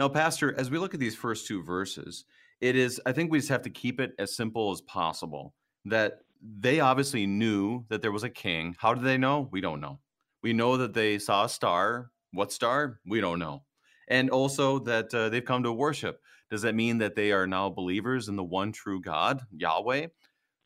[0.00, 2.24] Now, Pastor, as we look at these first two verses,
[2.60, 6.22] it is, I think we just have to keep it as simple as possible that
[6.42, 8.74] they obviously knew that there was a king.
[8.80, 9.48] How did they know?
[9.52, 10.00] We don't know.
[10.42, 12.10] We know that they saw a star.
[12.32, 12.98] What star?
[13.06, 13.62] We don't know.
[14.10, 16.20] And also that uh, they've come to worship.
[16.50, 20.08] Does that mean that they are now believers in the one true God, Yahweh?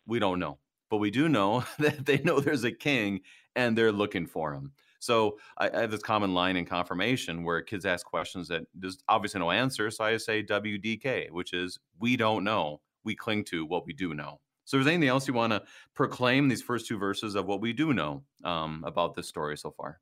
[0.06, 0.58] We don't know.
[0.90, 3.20] But we do know that they know there's a king
[3.54, 4.72] and they're looking for him.
[4.98, 9.40] So I, have this common line in confirmation where kids ask questions that there's obviously
[9.40, 9.90] no answer.
[9.90, 12.80] So I say WDK, which is we don't know.
[13.04, 14.40] We cling to what we do know.
[14.64, 15.62] So, is there anything else you want to
[15.94, 19.70] proclaim these first two verses of what we do know um, about this story so
[19.70, 20.00] far?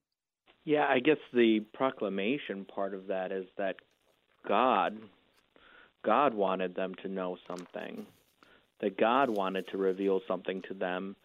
[0.64, 3.76] Yeah, I guess the proclamation part of that is that
[4.46, 4.96] God,
[6.04, 8.06] God wanted them to know something,
[8.80, 11.16] that God wanted to reveal something to them,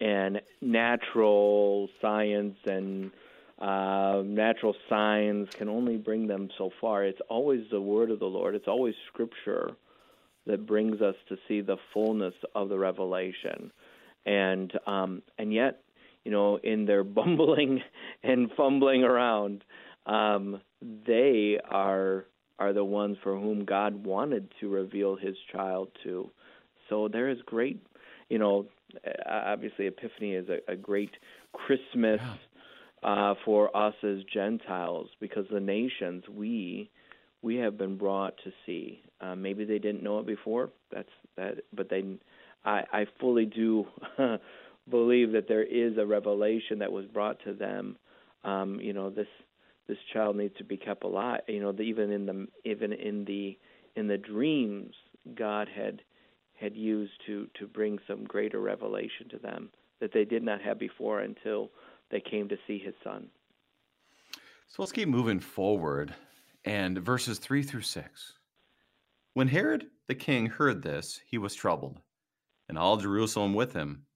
[0.00, 3.12] and natural science and
[3.60, 7.04] uh, natural signs can only bring them so far.
[7.04, 8.56] It's always the word of the Lord.
[8.56, 9.70] It's always Scripture
[10.46, 13.70] that brings us to see the fullness of the revelation.
[14.26, 15.82] And um, and yet,
[16.24, 17.80] you know, in their bumbling
[18.22, 19.64] and fumbling around,
[20.06, 20.60] um,
[21.06, 22.26] they are
[22.58, 26.30] are the ones for whom God wanted to reveal His child to.
[26.88, 27.84] So there is great,
[28.28, 28.66] you know,
[29.26, 31.10] obviously Epiphany is a, a great
[31.52, 32.20] Christmas
[33.02, 36.90] uh, for us as Gentiles because the nations we
[37.42, 39.02] we have been brought to see.
[39.20, 40.70] Uh, maybe they didn't know it before.
[40.92, 42.04] That's that, but they,
[42.64, 43.86] I, I fully do
[44.88, 47.96] believe that there is a revelation that was brought to them.
[48.44, 49.28] Um, you know, this
[49.88, 51.40] this child needs to be kept alive.
[51.48, 53.58] You know, even in the even in the
[53.96, 54.94] in the dreams,
[55.34, 56.02] God had
[56.54, 60.78] had used to to bring some greater revelation to them that they did not have
[60.78, 61.70] before until
[62.10, 63.28] they came to see His Son.
[64.66, 66.14] So let's keep moving forward
[66.64, 68.32] and verses 3 through 6.
[69.34, 72.00] When Herod the king heard this, he was troubled,
[72.68, 74.06] and all Jerusalem with him.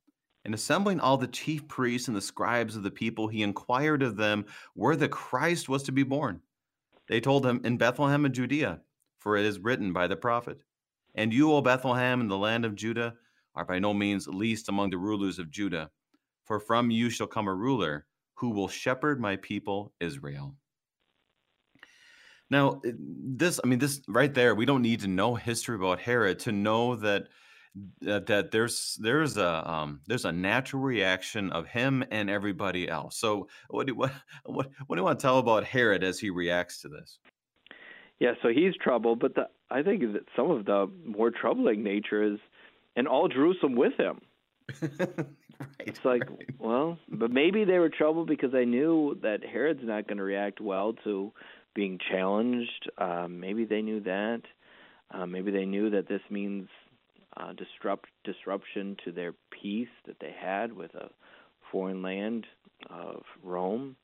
[0.47, 4.17] And assembling all the chief priests and the scribes of the people, he inquired of
[4.17, 6.41] them where the Christ was to be born.
[7.09, 8.81] They told him, In Bethlehem of Judea,
[9.19, 10.61] for it is written by the prophet,
[11.17, 13.15] And you, O Bethlehem, in the land of Judah,
[13.57, 15.91] are by no means least among the rulers of Judah,
[16.45, 20.55] for from you shall come a ruler who will shepherd my people Israel.
[22.51, 26.39] Now, this, I mean, this right there, we don't need to know history about Herod
[26.41, 27.27] to know that
[28.01, 33.17] that, that there's there's a um, there's a natural reaction of him and everybody else.
[33.17, 34.13] So, what do what
[34.45, 37.19] what what do you want to tell about Herod as he reacts to this?
[38.19, 42.23] Yeah, so he's troubled, but the, I think that some of the more troubling nature
[42.23, 42.39] is,
[42.97, 44.21] and all Jerusalem with him.
[44.81, 45.27] right,
[45.81, 46.49] it's like, right.
[46.59, 50.63] well, but maybe they were troubled because they knew that Herod's not going to react
[50.63, 51.31] well to
[51.75, 52.91] being challenged.
[52.97, 54.41] Um, maybe they knew that.
[55.11, 56.69] Uh, maybe they knew that this means
[57.37, 61.11] uh, disrupt disruption to their peace that they had with a
[61.71, 62.47] foreign land
[62.91, 63.97] of Rome.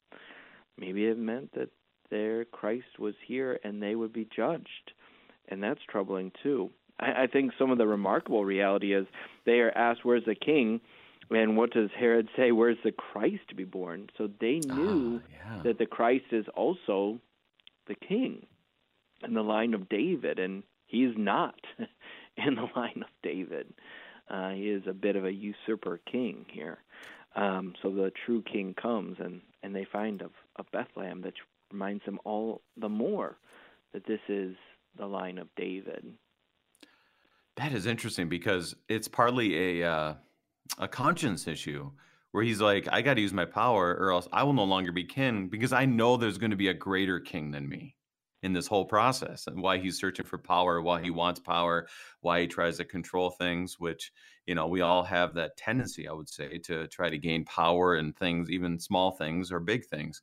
[0.79, 1.71] Maybe it meant that
[2.11, 4.92] their Christ was here and they would be judged,
[5.49, 6.71] and that's troubling too.
[7.01, 9.07] I, I think some of the remarkable reality is
[9.47, 10.81] they are asked, "Where's the king?"
[11.31, 12.53] And what does Herod say?
[12.53, 14.11] Where's the Christ to be born?
[14.18, 15.62] So they knew oh, yeah.
[15.62, 17.21] that the Christ is also
[17.87, 18.45] the king
[19.25, 21.59] in the line of David, and he's not
[22.46, 23.72] in the line of David.
[24.31, 26.78] Uh, he is a bit of a usurper king here.
[27.35, 31.34] Um, so the true king comes, and, and they find of, of Bethlehem that
[31.70, 33.36] reminds them all the more
[33.93, 34.55] that this is
[34.99, 36.12] the line of David.
[37.57, 40.14] That is interesting because it's partly a uh,
[40.78, 41.90] a conscience issue
[42.30, 44.90] where he's like, I got to use my power or else I will no longer
[44.90, 47.95] be king because I know there's going to be a greater king than me
[48.43, 51.86] in this whole process and why he's searching for power, why he wants power,
[52.20, 54.12] why he tries to control things, which,
[54.47, 57.97] you know, we all have that tendency, I would say, to try to gain power
[57.97, 60.22] in things, even small things or big things.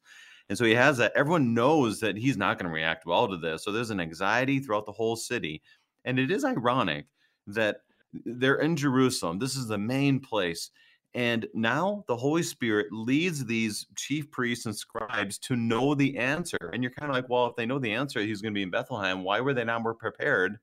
[0.50, 1.14] And so he has that.
[1.16, 3.64] Everyone knows that he's not going to react well to this.
[3.64, 5.62] So there's an anxiety throughout the whole city.
[6.06, 7.06] And it is ironic
[7.48, 7.78] that
[8.16, 9.38] uh, they're in Jerusalem.
[9.40, 10.72] This is the main place
[11.14, 16.70] and now the Holy Spirit leads these chief priests and scribes to know the answer.
[16.74, 18.64] And you're kind of like, well, if they know the answer, he's going to be
[18.64, 19.24] in Bethlehem.
[19.24, 20.58] Why were they not more prepared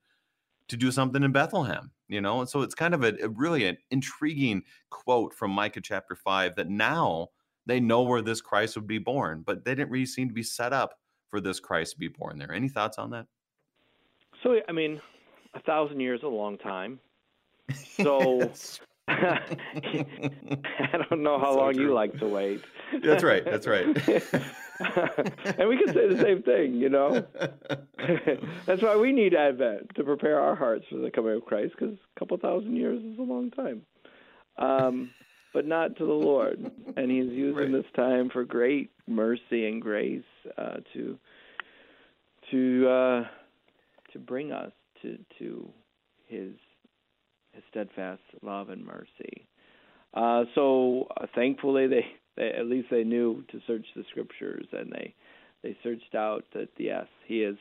[0.69, 1.91] to do something in Bethlehem?
[2.09, 2.41] you know?
[2.41, 6.57] And so it's kind of a, a really an intriguing quote from Micah chapter 5
[6.57, 7.29] that now
[7.67, 10.43] they know where this Christ would be born, but they didn't really seem to be
[10.43, 12.53] set up for this Christ to be born there.
[12.53, 13.27] Any thoughts on that?
[14.43, 15.01] So, I mean,
[15.55, 17.01] a thousand years is a long time.
[17.75, 18.53] So,
[19.09, 21.85] I don't know how so long true.
[21.85, 22.61] you like to wait.
[23.03, 23.45] That's right.
[23.45, 23.87] That's right.
[24.79, 27.25] and we can say the same thing, you know.
[28.67, 31.95] That's why we need Advent to prepare our hearts for the coming of Christ, because
[31.95, 33.83] a couple thousand years is a long time.
[34.59, 35.11] Um,
[35.55, 37.73] but not to the Lord, and He's using right.
[37.73, 40.23] this time for great mercy and grace
[40.59, 41.19] uh, to
[42.51, 43.25] to uh,
[44.13, 45.71] to bring us to to
[46.27, 46.53] His
[47.57, 49.49] His steadfast love and mercy.
[50.15, 54.93] Uh, so uh, thankfully, they, they at least they knew to search the scriptures, and
[54.93, 55.15] they
[55.63, 57.57] they searched out that yes, he is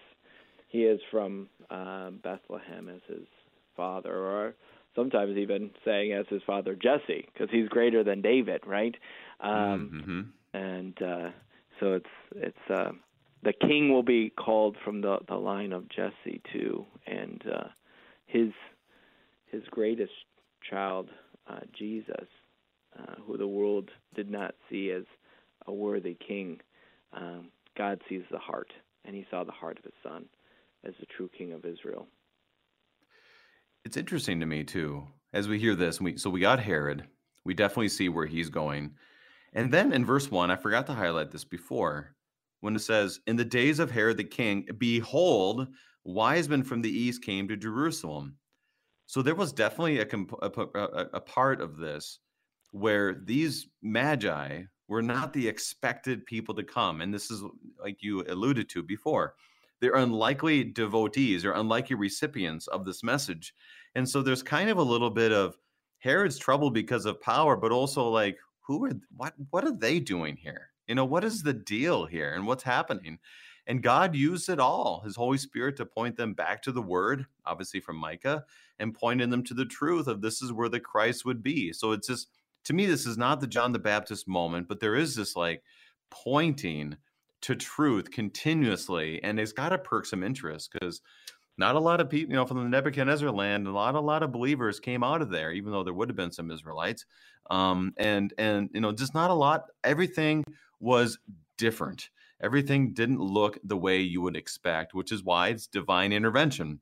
[0.67, 3.25] he is from uh, Bethlehem as his
[3.75, 4.53] father, or
[4.95, 8.95] sometimes even saying as his father Jesse, because he's greater than David, right?
[9.41, 10.57] Um, mm-hmm.
[10.57, 11.29] And uh,
[11.79, 12.91] so it's it's uh,
[13.43, 17.67] the king will be called from the the line of Jesse too, and uh,
[18.27, 18.51] his
[19.55, 20.11] his greatest
[20.69, 21.09] child,
[21.47, 22.27] uh, Jesus,
[22.99, 25.03] uh, who the world did not see as
[25.67, 26.59] a worthy king.
[27.13, 27.47] Um,
[27.77, 28.73] God sees the heart,
[29.05, 30.25] and he saw the heart of his son
[30.83, 32.07] as the true king of Israel.
[33.85, 36.01] It's interesting to me, too, as we hear this.
[36.01, 37.05] We, so we got Herod.
[37.45, 38.95] We definitely see where he's going.
[39.53, 42.13] And then in verse 1, I forgot to highlight this before,
[42.59, 45.67] when it says, In the days of Herod the king, behold,
[46.03, 48.35] wise men from the east came to Jerusalem.
[49.07, 50.07] So there was definitely a,
[50.41, 52.19] a, a, a part of this
[52.71, 57.01] where these magi were not the expected people to come.
[57.01, 57.43] And this is
[57.81, 59.35] like you alluded to before.
[59.79, 63.53] They're unlikely devotees or unlikely recipients of this message.
[63.95, 65.57] And so there's kind of a little bit of
[65.99, 70.35] Herod's trouble because of power, but also like, who are what what are they doing
[70.35, 70.69] here?
[70.87, 73.19] You know, what is the deal here and what's happening?
[73.67, 77.25] And God used it all, his Holy Spirit, to point them back to the word,
[77.45, 78.45] obviously from Micah,
[78.79, 81.73] and pointing them to the truth of this is where the Christ would be.
[81.73, 82.29] So it's just
[82.65, 85.63] to me, this is not the John the Baptist moment, but there is this like
[86.09, 86.97] pointing
[87.41, 91.01] to truth continuously, and it's got to perk some interest because
[91.57, 94.23] not a lot of people, you know, from the Nebuchadnezzar land, a lot, a lot
[94.23, 97.05] of believers came out of there, even though there would have been some Israelites,
[97.49, 99.65] um, and and you know, just not a lot.
[99.83, 100.43] Everything
[100.79, 101.19] was
[101.57, 102.09] different.
[102.41, 106.79] Everything didn't look the way you would expect, which is why it's divine intervention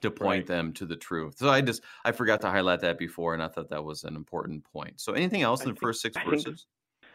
[0.00, 0.46] to point right.
[0.46, 1.38] them to the truth.
[1.38, 4.16] So I just I forgot to highlight that before, and I thought that was an
[4.16, 5.00] important point.
[5.00, 6.66] So anything else in the first six I verses?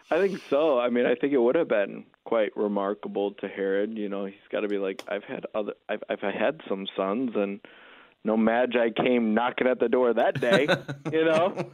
[0.09, 0.79] Think, I think so.
[0.79, 3.97] I mean, I think it would have been quite remarkable to Herod.
[3.97, 7.31] You know, he's got to be like, I've had other, I've I've had some sons,
[7.35, 7.61] and
[8.23, 10.67] no magi came knocking at the door that day.
[11.11, 11.71] you know,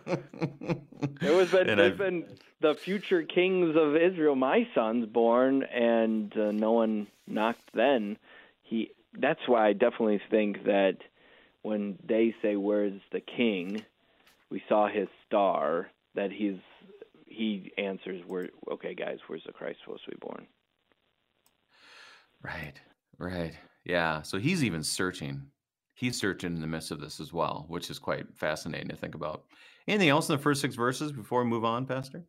[1.22, 1.98] it was been and there's I've...
[1.98, 2.26] been
[2.62, 8.18] the future kings of Israel, my sons born, and uh, no one knocked then.
[8.64, 10.98] He that's why I definitely think that
[11.62, 13.84] when they say where's the king,
[14.50, 16.60] we saw his star that he's
[17.26, 20.48] he answers where okay guys, where's the Christ supposed to be born?
[22.42, 22.74] Right.
[23.18, 23.54] Right.
[23.84, 24.22] Yeah.
[24.22, 25.48] So he's even searching.
[25.98, 29.16] He's searching in the midst of this as well, which is quite fascinating to think
[29.16, 29.46] about.
[29.88, 32.22] Anything else in the first six verses before we move on, Pastor?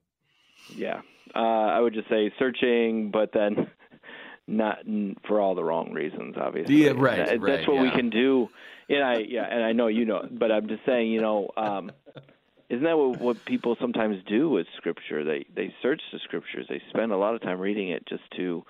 [0.75, 1.03] Yeah.
[1.37, 3.71] Uh, I would just say searching, but then
[4.47, 4.79] not
[5.27, 6.77] for all the wrong reasons, obviously.
[6.77, 7.19] Yeah, right.
[7.19, 7.83] That, right that's what yeah.
[7.83, 8.49] we can do.
[8.89, 11.93] And I, yeah, and I know you know, but I'm just saying, you know, um,
[12.71, 15.25] isn't that what, what people sometimes do with Scripture?
[15.25, 16.65] They they search the Scriptures.
[16.71, 18.65] They spend a lot of time reading it just to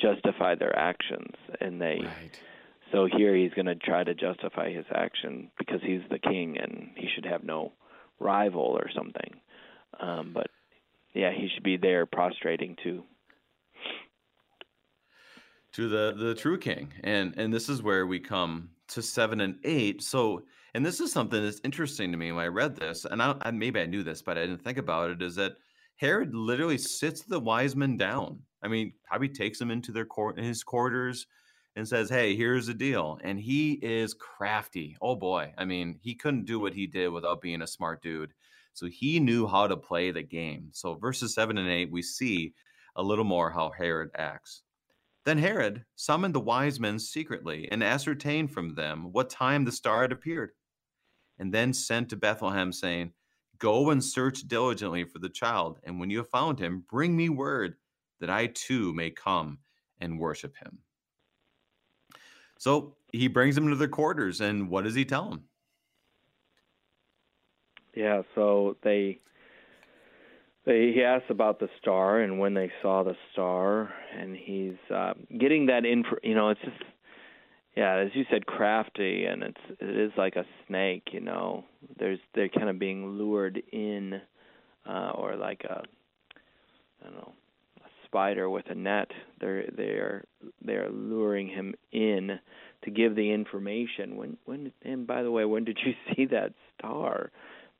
[0.00, 2.02] justify their actions, and they.
[2.04, 2.40] Right.
[2.92, 6.90] So here he's going to try to justify his action because he's the king and
[6.96, 7.72] he should have no
[8.20, 9.40] rival or something.
[10.00, 10.48] Um, but
[11.14, 13.02] yeah, he should be there prostrating to
[15.72, 16.92] to the the true king.
[17.02, 20.02] And and this is where we come to seven and eight.
[20.02, 20.42] So
[20.74, 23.04] and this is something that's interesting to me when i read this.
[23.04, 25.56] And I, I maybe i knew this but i didn't think about it is that
[25.96, 28.40] herod literally sits the wise men down.
[28.62, 31.26] I mean probably takes them into their court his quarters
[31.76, 34.96] and says hey here's the deal and he is crafty.
[35.00, 35.52] Oh boy.
[35.58, 38.32] I mean he couldn't do what he did without being a smart dude.
[38.72, 40.68] So he knew how to play the game.
[40.72, 42.54] So verses seven and eight we see
[42.96, 44.62] a little more how herod acts.
[45.24, 50.02] Then Herod summoned the wise men secretly and ascertained from them what time the star
[50.02, 50.50] had appeared,
[51.38, 53.12] and then sent to Bethlehem, saying,
[53.58, 57.30] Go and search diligently for the child, and when you have found him, bring me
[57.30, 57.76] word
[58.20, 59.58] that I too may come
[60.00, 60.78] and worship him.
[62.64, 65.42] So he brings them to their quarters, and what does he tell them?
[67.94, 69.20] Yeah, so they
[70.64, 75.12] they he asks about the star and when they saw the star, and he's uh,
[75.38, 76.16] getting that info.
[76.22, 76.82] You know, it's just
[77.76, 81.08] yeah, as you said, crafty, and it's it is like a snake.
[81.12, 81.64] You know,
[81.98, 84.22] there's they're kind of being lured in,
[84.88, 85.82] uh, or like a
[87.02, 87.34] I don't know
[88.14, 89.10] spider with a net.
[89.40, 90.24] They're they're
[90.64, 92.38] they're luring him in
[92.84, 94.16] to give the information.
[94.16, 97.32] When when and by the way, when did you see that star?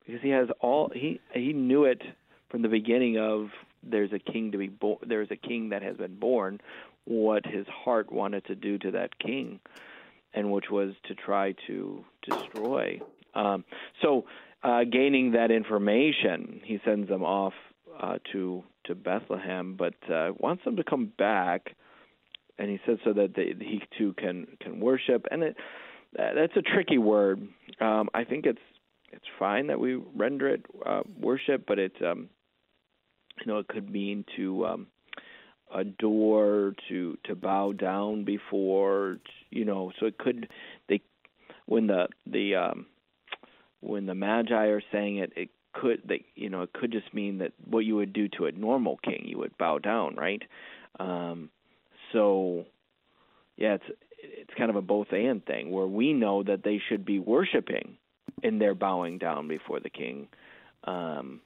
[0.05, 2.01] Because he has all he he knew it
[2.49, 3.47] from the beginning of
[3.81, 4.97] there's a king to be born.
[5.07, 6.59] There's a king that has been born.
[7.05, 9.59] What his heart wanted to do to that king,
[10.33, 12.99] and which was to try to destroy.
[13.35, 13.63] Um,
[14.01, 14.25] so,
[14.63, 17.53] uh, gaining that information, he sends them off
[17.99, 21.75] uh, to to Bethlehem, but uh, wants them to come back
[22.57, 25.25] and he says so that they, he too can can worship.
[25.31, 25.57] And it,
[26.13, 27.47] that's a tricky word.
[27.81, 28.59] Um, I think it's
[29.11, 32.29] it's fine that we render it uh, worship, but it um,
[33.41, 34.87] you know it could mean to um,
[35.73, 39.17] adore, to to bow down before,
[39.49, 39.91] you know.
[39.99, 40.47] So it could
[40.87, 41.01] they
[41.65, 42.85] when the the um,
[43.81, 45.49] when the magi are saying it, it
[45.81, 48.51] could they you know it could just mean that what you would do to a
[48.51, 50.41] normal king, you would bow down, right?
[50.99, 51.49] Um,
[52.11, 52.65] so
[53.57, 53.85] yeah, it's
[54.17, 57.97] it's kind of a both and thing where we know that they should be worshiping
[58.43, 60.27] and they're bowing down before the king.
[60.83, 61.41] Um,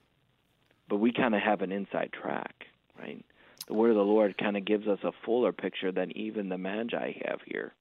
[0.88, 2.66] but we kind of have an inside track,
[2.98, 3.24] right?
[3.68, 6.58] The word of the Lord kind of gives us a fuller picture than even the
[6.58, 7.74] Magi have here.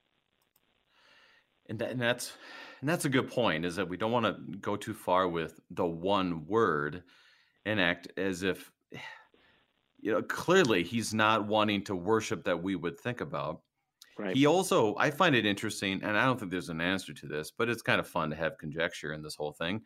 [1.68, 2.32] And, that, and that's
[2.80, 3.64] and that's a good point.
[3.64, 7.02] Is that we don't want to go too far with the one word
[7.66, 8.70] and act as if
[10.00, 13.62] you know, clearly he's not wanting to worship that we would think about.
[14.18, 14.36] Right.
[14.36, 17.50] He also, I find it interesting, and I don't think there's an answer to this,
[17.50, 19.82] but it's kind of fun to have conjecture in this whole thing.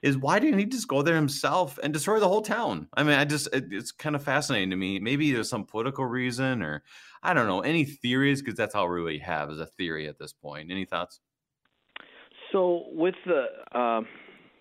[0.00, 2.88] Is why didn't he just go there himself and destroy the whole town?
[2.94, 4.98] I mean, I just, it, it's kind of fascinating to me.
[4.98, 6.82] Maybe there's some political reason, or
[7.22, 10.18] I don't know, any theories, because that's all we really have is a theory at
[10.18, 10.70] this point.
[10.70, 11.20] Any thoughts?
[12.54, 14.06] So with the, um,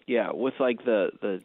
[0.08, 1.42] yeah, with like the the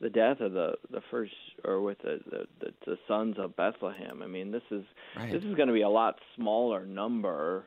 [0.00, 2.20] the death of the the first or with the
[2.60, 4.22] the, the, sons of Bethlehem.
[4.22, 5.30] I mean, this is right.
[5.30, 7.66] this is going to be a lot smaller number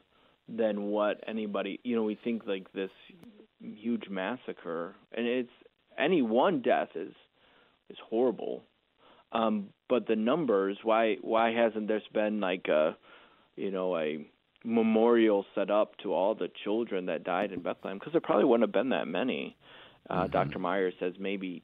[0.49, 2.89] than what anybody you know we think like this
[3.60, 5.52] huge massacre and it's
[5.97, 7.14] any one death is
[7.89, 8.64] is horrible
[9.32, 12.97] um but the numbers why why hasn't there been like a
[13.56, 14.26] you know a
[14.64, 18.68] memorial set up to all the children that died in Bethlehem because there probably wouldn't
[18.68, 19.55] have been that many
[20.09, 20.32] uh, mm-hmm.
[20.32, 20.59] Dr.
[20.59, 21.64] Maier says maybe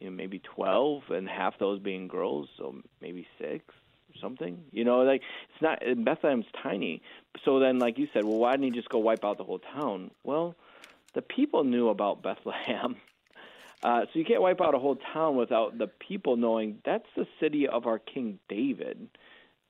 [0.00, 4.84] you know maybe 12 and half those being girls so maybe 6 or something you
[4.84, 5.22] know like
[5.52, 7.02] it's not Bethlehem's tiny
[7.44, 9.60] so then like you said well why didn't he just go wipe out the whole
[9.60, 10.54] town well
[11.14, 12.96] the people knew about Bethlehem
[13.82, 17.26] uh, so you can't wipe out a whole town without the people knowing that's the
[17.40, 19.08] city of our King David.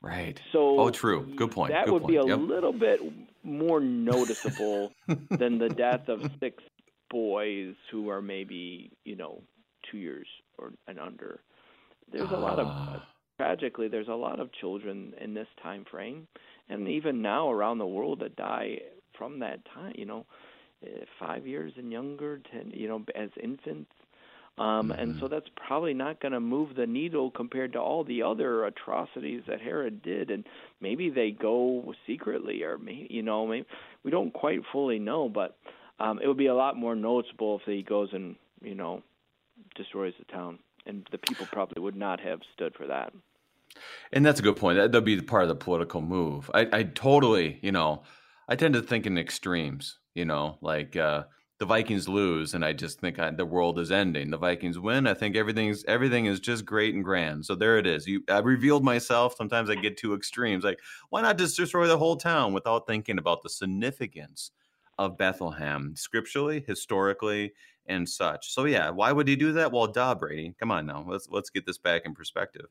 [0.06, 0.40] Right.
[0.52, 1.32] So oh, true.
[1.36, 1.72] Good point.
[1.72, 2.12] That Good would point.
[2.12, 2.38] be a yep.
[2.38, 3.00] little bit
[3.42, 4.92] more noticeable
[5.30, 6.62] than the death of six
[7.10, 9.42] boys who are maybe you know
[9.90, 10.26] two years
[10.58, 11.40] or and under.
[12.12, 13.00] There's a lot of uh,
[13.38, 16.28] tragically there's a lot of children in this time frame,
[16.68, 18.78] and even now around the world that die
[19.18, 19.92] from that time.
[19.96, 20.26] You know,
[20.84, 23.90] eh, five years and younger, ten you know as infants.
[24.58, 24.92] Um, mm-hmm.
[24.92, 28.64] And so that's probably not going to move the needle compared to all the other
[28.64, 30.30] atrocities that Herod did.
[30.30, 30.44] And
[30.80, 33.66] maybe they go secretly, or maybe, you know, maybe
[34.02, 35.28] we don't quite fully know.
[35.28, 35.58] But
[36.00, 39.02] um, it would be a lot more noticeable if he goes and you know
[39.74, 43.12] destroys the town, and the people probably would not have stood for that.
[44.12, 44.78] And that's a good point.
[44.78, 46.50] That would be part of the political move.
[46.54, 48.04] I, I totally, you know,
[48.48, 49.98] I tend to think in extremes.
[50.14, 51.24] You know, like uh,
[51.58, 54.30] the Vikings lose, and I just think I, the world is ending.
[54.30, 57.46] The Vikings win, I think everything's everything is just great and grand.
[57.46, 58.06] So there it is.
[58.06, 59.36] You, I revealed myself.
[59.36, 60.64] Sometimes I get too extremes.
[60.64, 64.50] Like, why not just destroy the whole town without thinking about the significance
[64.98, 67.52] of Bethlehem, scripturally, historically,
[67.86, 68.52] and such.
[68.52, 69.72] So yeah, why would he do that?
[69.72, 70.54] Well, duh, Brady.
[70.58, 71.04] Come on now.
[71.06, 72.66] Let's let's get this back in perspective.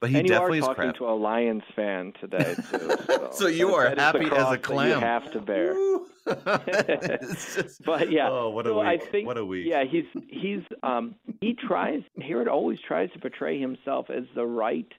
[0.00, 2.96] But he and definitely you are talking is to a Lions fan today, too.
[3.06, 4.88] So, so you are happy as a clam.
[4.88, 5.74] you have to bear.
[6.26, 8.86] just, but yeah, oh, what a so week!
[8.86, 9.66] I think, what a week!
[9.68, 12.02] Yeah, he's he's um he tries.
[12.20, 14.90] Herod always tries to portray himself as the right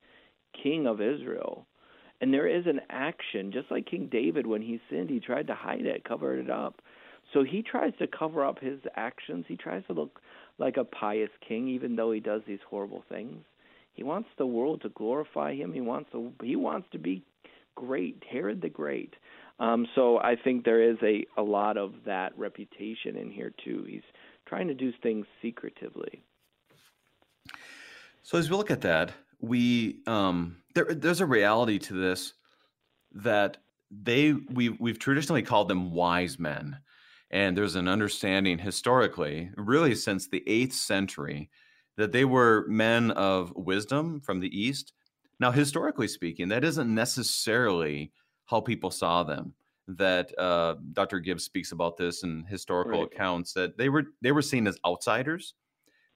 [0.61, 1.67] king of Israel.
[2.21, 5.55] And there is an action, just like King David when he sinned, he tried to
[5.55, 6.81] hide it, cover it up.
[7.33, 9.45] So he tries to cover up his actions.
[9.47, 10.21] He tries to look
[10.57, 13.43] like a pious king, even though he does these horrible things.
[13.95, 15.73] He wants the world to glorify him.
[15.73, 16.31] He wants to.
[16.43, 17.23] He wants to be
[17.75, 19.15] great, Herod the Great.
[19.59, 23.85] Um, so I think there is a, a lot of that reputation in here too.
[23.87, 24.03] He's
[24.45, 26.21] trying to do things secretively.
[28.21, 32.33] So as we look at that, we um, there, there's a reality to this
[33.13, 33.57] that
[33.89, 36.79] they we we've traditionally called them wise men,
[37.31, 41.49] and there's an understanding historically, really since the eighth century,
[41.97, 44.93] that they were men of wisdom from the east.
[45.39, 48.11] Now, historically speaking, that isn't necessarily
[48.45, 49.53] how people saw them.
[49.87, 51.19] That uh, Dr.
[51.19, 53.11] Gibbs speaks about this in historical right.
[53.13, 55.53] accounts that they were they were seen as outsiders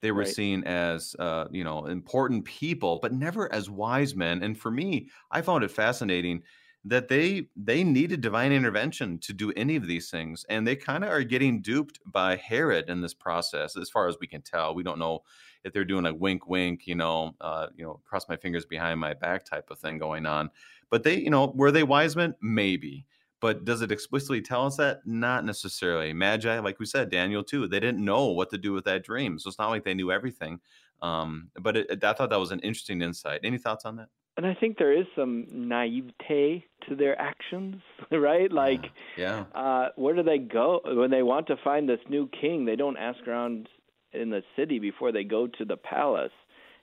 [0.02, 0.28] they were right.
[0.28, 4.44] seen as, uh, you know, important people, but never as wise men.
[4.44, 6.44] And for me, I found it fascinating
[6.86, 11.04] that they they needed divine intervention to do any of these things, and they kind
[11.04, 14.74] of are getting duped by Herod in this process, as far as we can tell.
[14.74, 15.24] We don't know
[15.64, 19.00] if they're doing a wink, wink, you know, uh, you know, cross my fingers behind
[19.00, 20.50] my back type of thing going on.
[20.90, 22.34] But they, you know, were they wise men?
[22.42, 23.06] Maybe.
[23.42, 25.00] But does it explicitly tell us that?
[25.06, 26.12] Not necessarily.
[26.14, 29.40] Magi, like we said, Daniel too, they didn't know what to do with that dream.
[29.40, 30.60] So it's not like they knew everything.
[31.02, 33.42] Um, but it, I thought that was an interesting insight.
[33.44, 34.10] Any thoughts on that?
[34.40, 38.50] And I think there is some naivete to their actions, right?
[38.50, 38.86] Like,
[39.18, 39.44] yeah.
[39.54, 39.62] yeah.
[39.62, 42.64] Uh, where do they go when they want to find this new king?
[42.64, 43.68] They don't ask around
[44.14, 46.32] in the city before they go to the palace.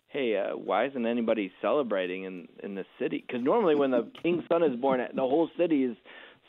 [0.08, 3.24] Hey, uh, why isn't anybody celebrating in in the city?
[3.26, 5.96] Because normally, when the king's son is born, the whole city is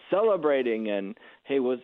[0.10, 1.80] celebrating and hey was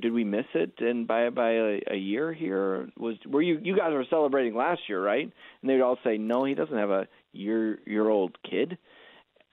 [0.00, 3.76] did we miss it and by by a, a year here was were you you
[3.76, 5.28] guys were celebrating last year right
[5.60, 8.78] and they'd all say no he doesn't have a year year old kid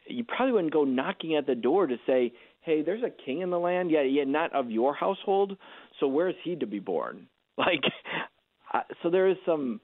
[0.07, 3.49] you probably wouldn't go knocking at the door to say hey there's a king in
[3.49, 5.57] the land yet yet not of your household
[5.99, 7.27] so where is he to be born
[7.57, 7.84] like
[9.03, 9.79] so there is some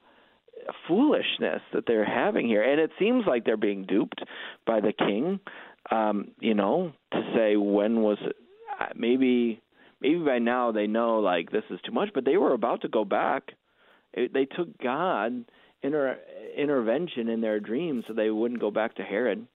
[0.88, 4.22] foolishness that they're having here and it seems like they're being duped
[4.66, 5.40] by the king
[5.92, 8.36] um, you know, to say when was it,
[8.80, 9.62] uh, maybe
[10.02, 12.90] maybe by now they know like this is too much, but they were about to
[12.90, 13.52] go back.
[14.14, 15.46] It, they took God
[15.88, 16.20] inter,
[16.56, 19.48] intervention in their dreams so they wouldn't go back to Herod.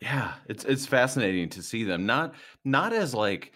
[0.00, 2.06] Yeah, it's it's fascinating to see them.
[2.06, 2.34] Not
[2.64, 3.52] not as like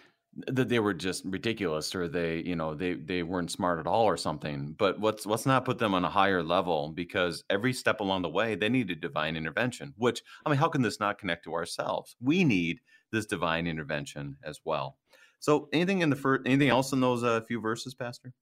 [0.49, 4.05] that they were just ridiculous or they you know they they weren't smart at all
[4.05, 8.01] or something but let's let's not put them on a higher level because every step
[8.01, 11.45] along the way they needed divine intervention which i mean how can this not connect
[11.45, 12.16] to ourselves?
[12.20, 12.80] We need
[13.12, 14.99] this divine intervention as well.
[15.38, 18.32] So anything in the first anything else in those uh, few verses pastor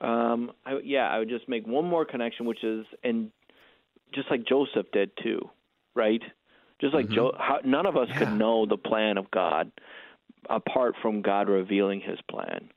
[0.00, 3.30] um I, yeah i would just make one more connection which is and
[4.14, 5.40] just like joseph did too
[5.94, 6.22] right
[6.80, 7.14] just like mm-hmm.
[7.14, 8.18] jo- how, none of us yeah.
[8.18, 9.72] could know the plan of god
[10.50, 12.70] apart from God revealing his plan.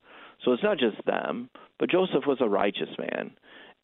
[0.43, 1.49] So it's not just them,
[1.79, 3.31] but Joseph was a righteous man,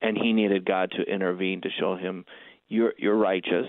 [0.01, 2.25] and he needed God to intervene to show him,
[2.67, 3.67] you're you're righteous,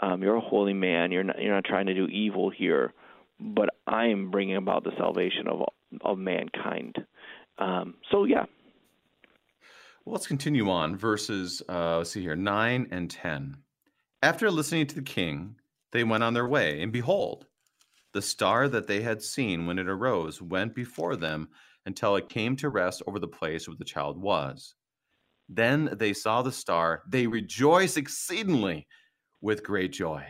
[0.00, 2.92] um, you're a holy man, you're not you're not trying to do evil here,
[3.38, 5.62] but I am bringing about the salvation of
[6.02, 6.96] of mankind.
[7.58, 8.44] Um, so yeah.
[10.04, 11.62] Well, let's continue on verses.
[11.68, 13.58] Uh, let's see here, nine and ten.
[14.22, 15.56] After listening to the king,
[15.92, 17.46] they went on their way, and behold,
[18.12, 21.48] the star that they had seen when it arose went before them
[21.86, 24.74] until it came to rest over the place where the child was.
[25.48, 27.02] Then they saw the star.
[27.08, 28.86] They rejoiced exceedingly
[29.40, 30.26] with great joy.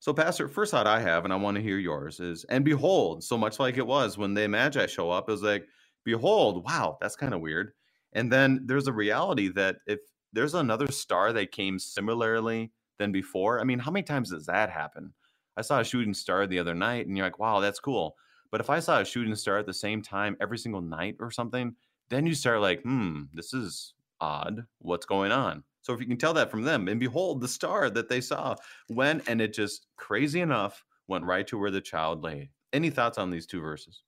[0.00, 3.24] So, Pastor, first thought I have, and I want to hear yours, is and behold,
[3.24, 5.66] so much like it was when the Magi show up, is like,
[6.04, 7.72] behold, wow, that's kind of weird.
[8.16, 10.00] And then there's a reality that if
[10.32, 14.70] there's another star that came similarly than before, I mean, how many times does that
[14.70, 15.12] happen?
[15.58, 18.16] I saw a shooting star the other night, and you're like, wow, that's cool.
[18.50, 21.30] But if I saw a shooting star at the same time every single night or
[21.30, 21.76] something,
[22.08, 24.64] then you start like, hmm, this is odd.
[24.78, 25.62] What's going on?
[25.82, 28.56] So if you can tell that from them, and behold, the star that they saw
[28.88, 32.48] went, and it just crazy enough went right to where the child lay.
[32.72, 34.02] Any thoughts on these two verses?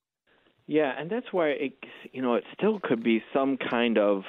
[0.69, 1.73] Yeah, and that's why it,
[2.13, 4.23] you know, it still could be some kind of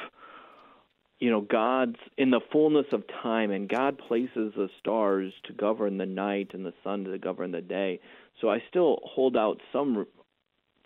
[1.20, 5.98] you know god's in the fullness of time and god places the stars to govern
[5.98, 8.00] the night and the sun to govern the day
[8.40, 10.08] so i still hold out some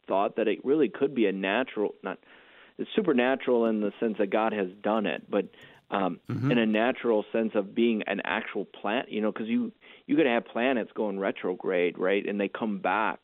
[0.08, 2.18] thought that it really could be a natural not
[2.80, 5.45] it's supernatural in the sense that god has done it but
[5.91, 6.51] um mm-hmm.
[6.51, 9.72] in a natural sense of being an actual planet you know because you
[10.08, 13.20] you could have planets going retrograde right and they come back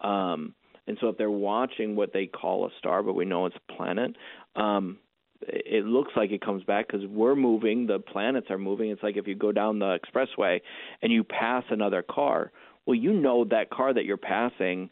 [0.00, 0.52] um
[0.90, 3.72] and so if they're watching what they call a star but we know it's a
[3.72, 4.14] planet
[4.56, 4.98] um
[5.42, 8.90] it looks like it comes back because we're moving, the planets are moving.
[8.90, 10.60] It's like if you go down the expressway
[11.02, 12.52] and you pass another car.
[12.86, 14.90] Well, you know that car that you're passing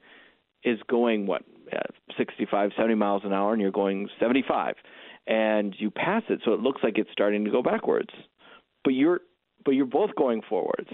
[0.64, 1.42] is going what
[1.72, 1.80] uh,
[2.16, 4.74] 65, 70 miles an hour, and you're going 75,
[5.26, 8.10] and you pass it, so it looks like it's starting to go backwards,
[8.84, 9.20] but you're
[9.64, 10.88] but you're both going forwards.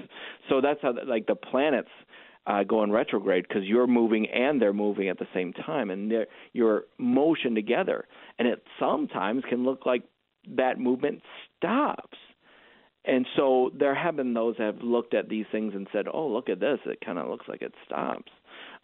[0.48, 1.90] So that's how like the planets
[2.46, 6.26] uh, going retrograde because you're moving and they're moving at the same time, and they're,
[6.52, 8.06] you're motion together.
[8.38, 10.02] And it sometimes can look like
[10.56, 11.22] that movement
[11.56, 12.18] stops.
[13.06, 16.26] And so there have been those that have looked at these things and said, "Oh,
[16.26, 16.78] look at this!
[16.86, 18.32] It kind of looks like it stops."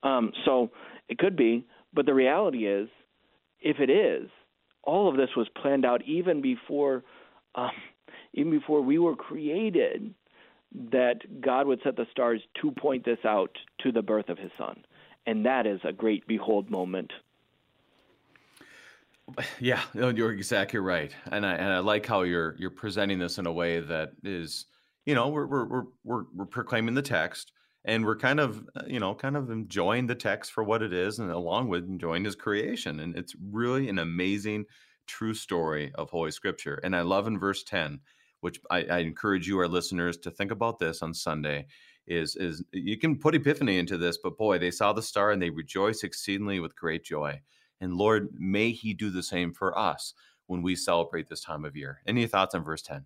[0.02, 0.70] Um, so
[1.08, 2.88] it could be, but the reality is,
[3.60, 4.28] if it is,
[4.82, 7.02] all of this was planned out even before,
[7.54, 7.70] um,
[8.34, 10.14] even before we were created
[10.92, 14.52] that God would set the stars to point this out to the birth of his
[14.56, 14.84] son.
[15.26, 17.12] And that is a great behold moment.
[19.60, 21.14] Yeah, you're exactly right.
[21.30, 24.66] And I and I like how you're you're presenting this in a way that is,
[25.06, 27.52] you know, we're we're we're we're, proclaiming the text
[27.84, 31.18] and we're kind of you know kind of enjoying the text for what it is
[31.18, 34.64] and along with enjoying his creation and it's really an amazing
[35.06, 38.00] true story of holy scripture and i love in verse 10
[38.40, 41.66] which I, I, encourage you, our listeners, to think about this on Sunday.
[42.06, 45.40] Is is you can put Epiphany into this, but boy, they saw the star and
[45.40, 47.40] they rejoiced exceedingly with great joy.
[47.80, 50.14] And Lord, may He do the same for us
[50.46, 52.00] when we celebrate this time of year.
[52.06, 53.04] Any thoughts on verse ten?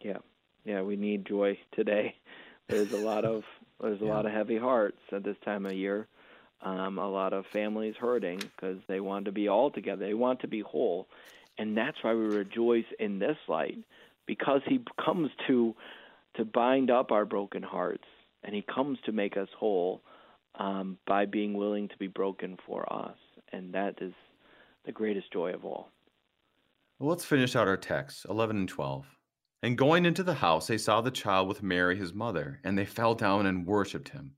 [0.00, 0.18] Yeah,
[0.64, 2.16] yeah, we need joy today.
[2.68, 3.42] There's a lot of
[3.80, 4.14] there's a yeah.
[4.14, 6.06] lot of heavy hearts at this time of year.
[6.62, 10.06] Um, a lot of families hurting because they want to be all together.
[10.06, 11.08] They want to be whole,
[11.58, 13.78] and that's why we rejoice in this light
[14.32, 15.74] because he comes to
[16.34, 18.06] to bind up our broken hearts
[18.42, 20.00] and he comes to make us whole
[20.54, 23.18] um, by being willing to be broken for us.
[23.52, 24.14] And that is
[24.86, 25.90] the greatest joy of all.
[26.98, 29.04] Well let's finish out our text 11 and 12
[29.62, 32.86] and going into the house they saw the child with mary his mother and they
[32.86, 34.32] fell down and worshipped him.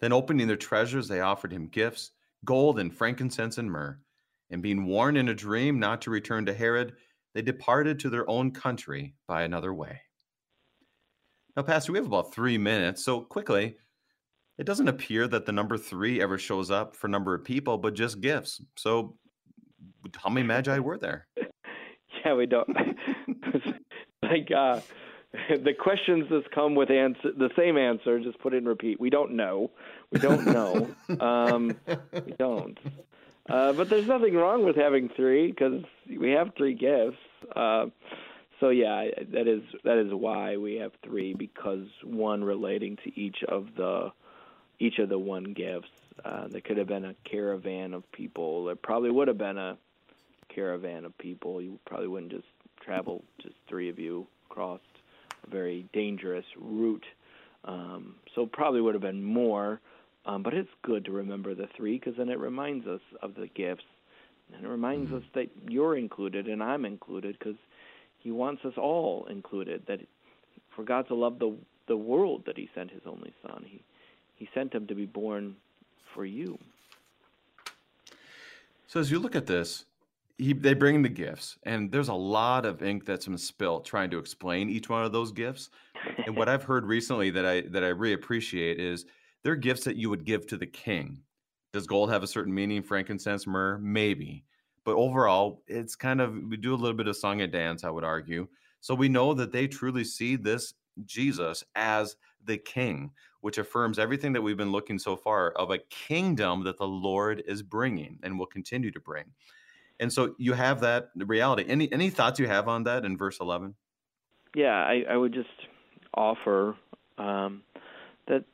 [0.00, 2.10] Then opening their treasures they offered him gifts
[2.44, 4.00] gold and frankincense and myrrh.
[4.50, 6.94] And being warned in a dream not to return to herod
[7.38, 10.00] they departed to their own country by another way.
[11.56, 13.76] Now, Pastor, we have about three minutes, so quickly,
[14.58, 17.94] it doesn't appear that the number three ever shows up for number of people, but
[17.94, 18.60] just gifts.
[18.76, 19.16] So,
[20.16, 21.28] how many magi were there?
[22.24, 22.68] yeah, we don't.
[24.24, 24.80] like uh,
[25.48, 28.98] the questions just come with answer the same answer, just put it in repeat.
[28.98, 29.70] We don't know.
[30.10, 30.90] We don't know.
[31.20, 31.76] um,
[32.26, 32.76] we don't.
[33.48, 35.82] Uh, but there's nothing wrong with having three because
[36.18, 37.16] we have three gifts.
[37.54, 37.86] Uh,
[38.60, 43.42] so yeah, that is that is why we have three because one relating to each
[43.46, 44.10] of the
[44.78, 45.88] each of the one gifts.
[46.24, 48.64] Uh, there could have been a caravan of people.
[48.64, 49.78] There probably would have been a
[50.48, 51.62] caravan of people.
[51.62, 52.46] You probably wouldn't just
[52.80, 54.80] travel just three of you across
[55.46, 57.06] a very dangerous route.
[57.64, 59.80] Um, so probably would have been more.
[60.26, 63.46] Um, but it's good to remember the three because then it reminds us of the
[63.46, 63.84] gifts
[64.54, 65.18] and it reminds mm-hmm.
[65.18, 67.58] us that you're included and I'm included because
[68.18, 69.82] He wants us all included.
[69.86, 70.00] That
[70.74, 73.82] for God to love the the world that He sent His only Son, He
[74.36, 75.56] He sent Him to be born
[76.14, 76.58] for you.
[78.86, 79.84] So as you look at this,
[80.38, 84.08] he, they bring the gifts, and there's a lot of ink that's been spilt trying
[84.10, 85.68] to explain each one of those gifts.
[86.26, 89.04] and what I've heard recently that I that I really appreciate is
[89.42, 91.20] they're gifts that you would give to the king.
[91.72, 92.82] Does gold have a certain meaning?
[92.82, 94.44] Frankincense, myrrh, maybe.
[94.84, 97.90] But overall, it's kind of we do a little bit of song and dance, I
[97.90, 98.48] would argue.
[98.80, 103.10] So we know that they truly see this Jesus as the king,
[103.40, 107.42] which affirms everything that we've been looking so far of a kingdom that the Lord
[107.46, 109.24] is bringing and will continue to bring.
[110.00, 111.64] And so you have that reality.
[111.68, 113.74] Any any thoughts you have on that in verse eleven?
[114.54, 115.48] Yeah, I, I would just
[116.14, 116.76] offer
[117.18, 117.62] um,
[118.26, 118.44] that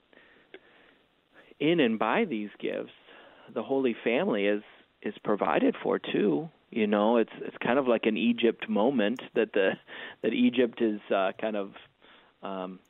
[1.60, 2.90] in and by these gifts,
[3.52, 4.62] the Holy Family is
[5.02, 6.48] is provided for too.
[6.70, 9.72] You know, it's it's kind of like an Egypt moment that the
[10.22, 11.72] that Egypt is uh, kind of
[12.42, 12.80] um,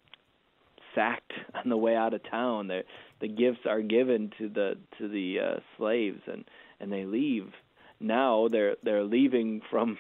[0.94, 2.68] sacked on the way out of town.
[2.68, 2.84] The
[3.20, 6.44] the gifts are given to the to the uh, slaves and
[6.80, 7.52] and they leave.
[8.00, 9.98] Now they're they're leaving from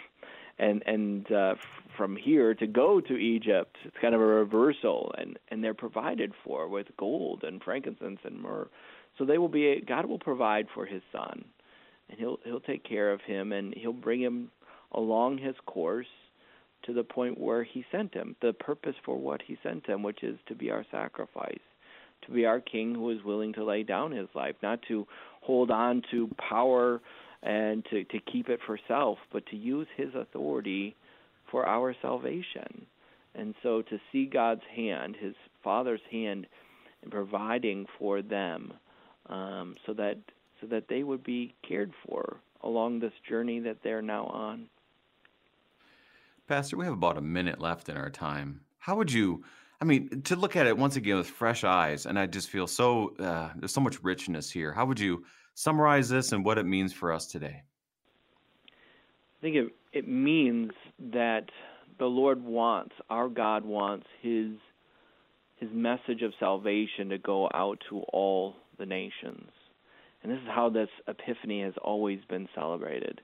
[0.58, 1.54] and and uh,
[1.96, 3.76] from here to go to Egypt.
[3.84, 8.40] It's kind of a reversal, and and they're provided for with gold and frankincense and
[8.40, 8.68] myrrh.
[9.18, 9.82] So they will be.
[9.86, 11.44] God will provide for His Son,
[12.08, 14.50] and He'll He'll take care of him, and He'll bring him
[14.92, 16.06] along His course
[16.84, 18.36] to the point where He sent him.
[18.42, 21.60] The purpose for what He sent him, which is to be our sacrifice,
[22.26, 25.06] to be our King who is willing to lay down His life, not to
[25.42, 27.00] hold on to power
[27.44, 30.96] and to, to keep it for self, but to use his authority
[31.50, 32.86] for our salvation.
[33.34, 36.46] And so to see God's hand, his Father's hand,
[37.02, 38.72] in providing for them,
[39.26, 40.18] um, so that
[40.60, 44.68] so that they would be cared for along this journey that they're now on.
[46.46, 48.60] Pastor, we have about a minute left in our time.
[48.78, 49.44] How would you
[49.80, 52.66] I mean, to look at it once again with fresh eyes, and I just feel
[52.66, 54.72] so uh, there's so much richness here.
[54.72, 57.62] How would you summarize this and what it means for us today?
[58.66, 60.72] I think it it means
[61.12, 61.50] that
[61.98, 64.52] the Lord wants our God wants His
[65.56, 69.50] His message of salvation to go out to all the nations,
[70.22, 73.20] and this is how this Epiphany has always been celebrated.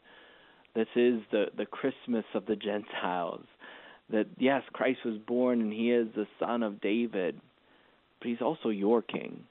[0.74, 3.44] This is the the Christmas of the Gentiles
[4.11, 7.40] that yes, Christ was born and he is the son of David,
[8.18, 9.44] but he's also your king.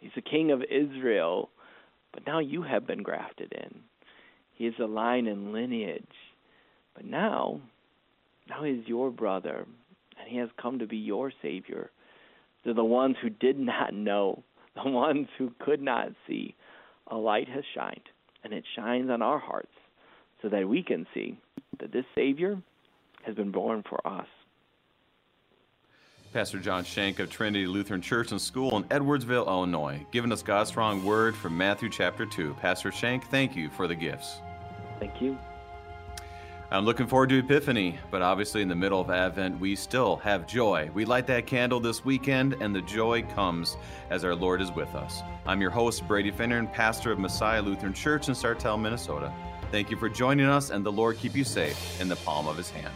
[0.00, 1.48] He's the king of Israel,
[2.12, 3.80] but now you have been grafted in.
[4.54, 6.04] He is a line and lineage,
[6.94, 7.60] but now,
[8.48, 9.66] now he is your brother,
[10.18, 11.90] and he has come to be your savior.
[12.64, 14.42] To the ones who did not know,
[14.82, 16.54] the ones who could not see,
[17.08, 18.08] a light has shined,
[18.42, 19.72] and it shines on our hearts
[20.42, 21.38] so that we can see
[21.80, 22.60] that this Savior
[23.24, 24.26] has been born for us.
[26.32, 30.68] Pastor John Shank of Trinity Lutheran Church and School in Edwardsville, Illinois, giving us God's
[30.68, 32.56] strong word from Matthew chapter 2.
[32.60, 34.38] Pastor Shank, thank you for the gifts.
[34.98, 35.38] Thank you.
[36.74, 40.44] I'm looking forward to Epiphany, but obviously in the middle of Advent, we still have
[40.44, 40.90] joy.
[40.92, 43.76] We light that candle this weekend, and the joy comes
[44.10, 45.22] as our Lord is with us.
[45.46, 49.32] I'm your host, Brady Finnern, and pastor of Messiah Lutheran Church in Sartell, Minnesota.
[49.70, 52.56] Thank you for joining us, and the Lord keep you safe in the palm of
[52.56, 52.92] his hand.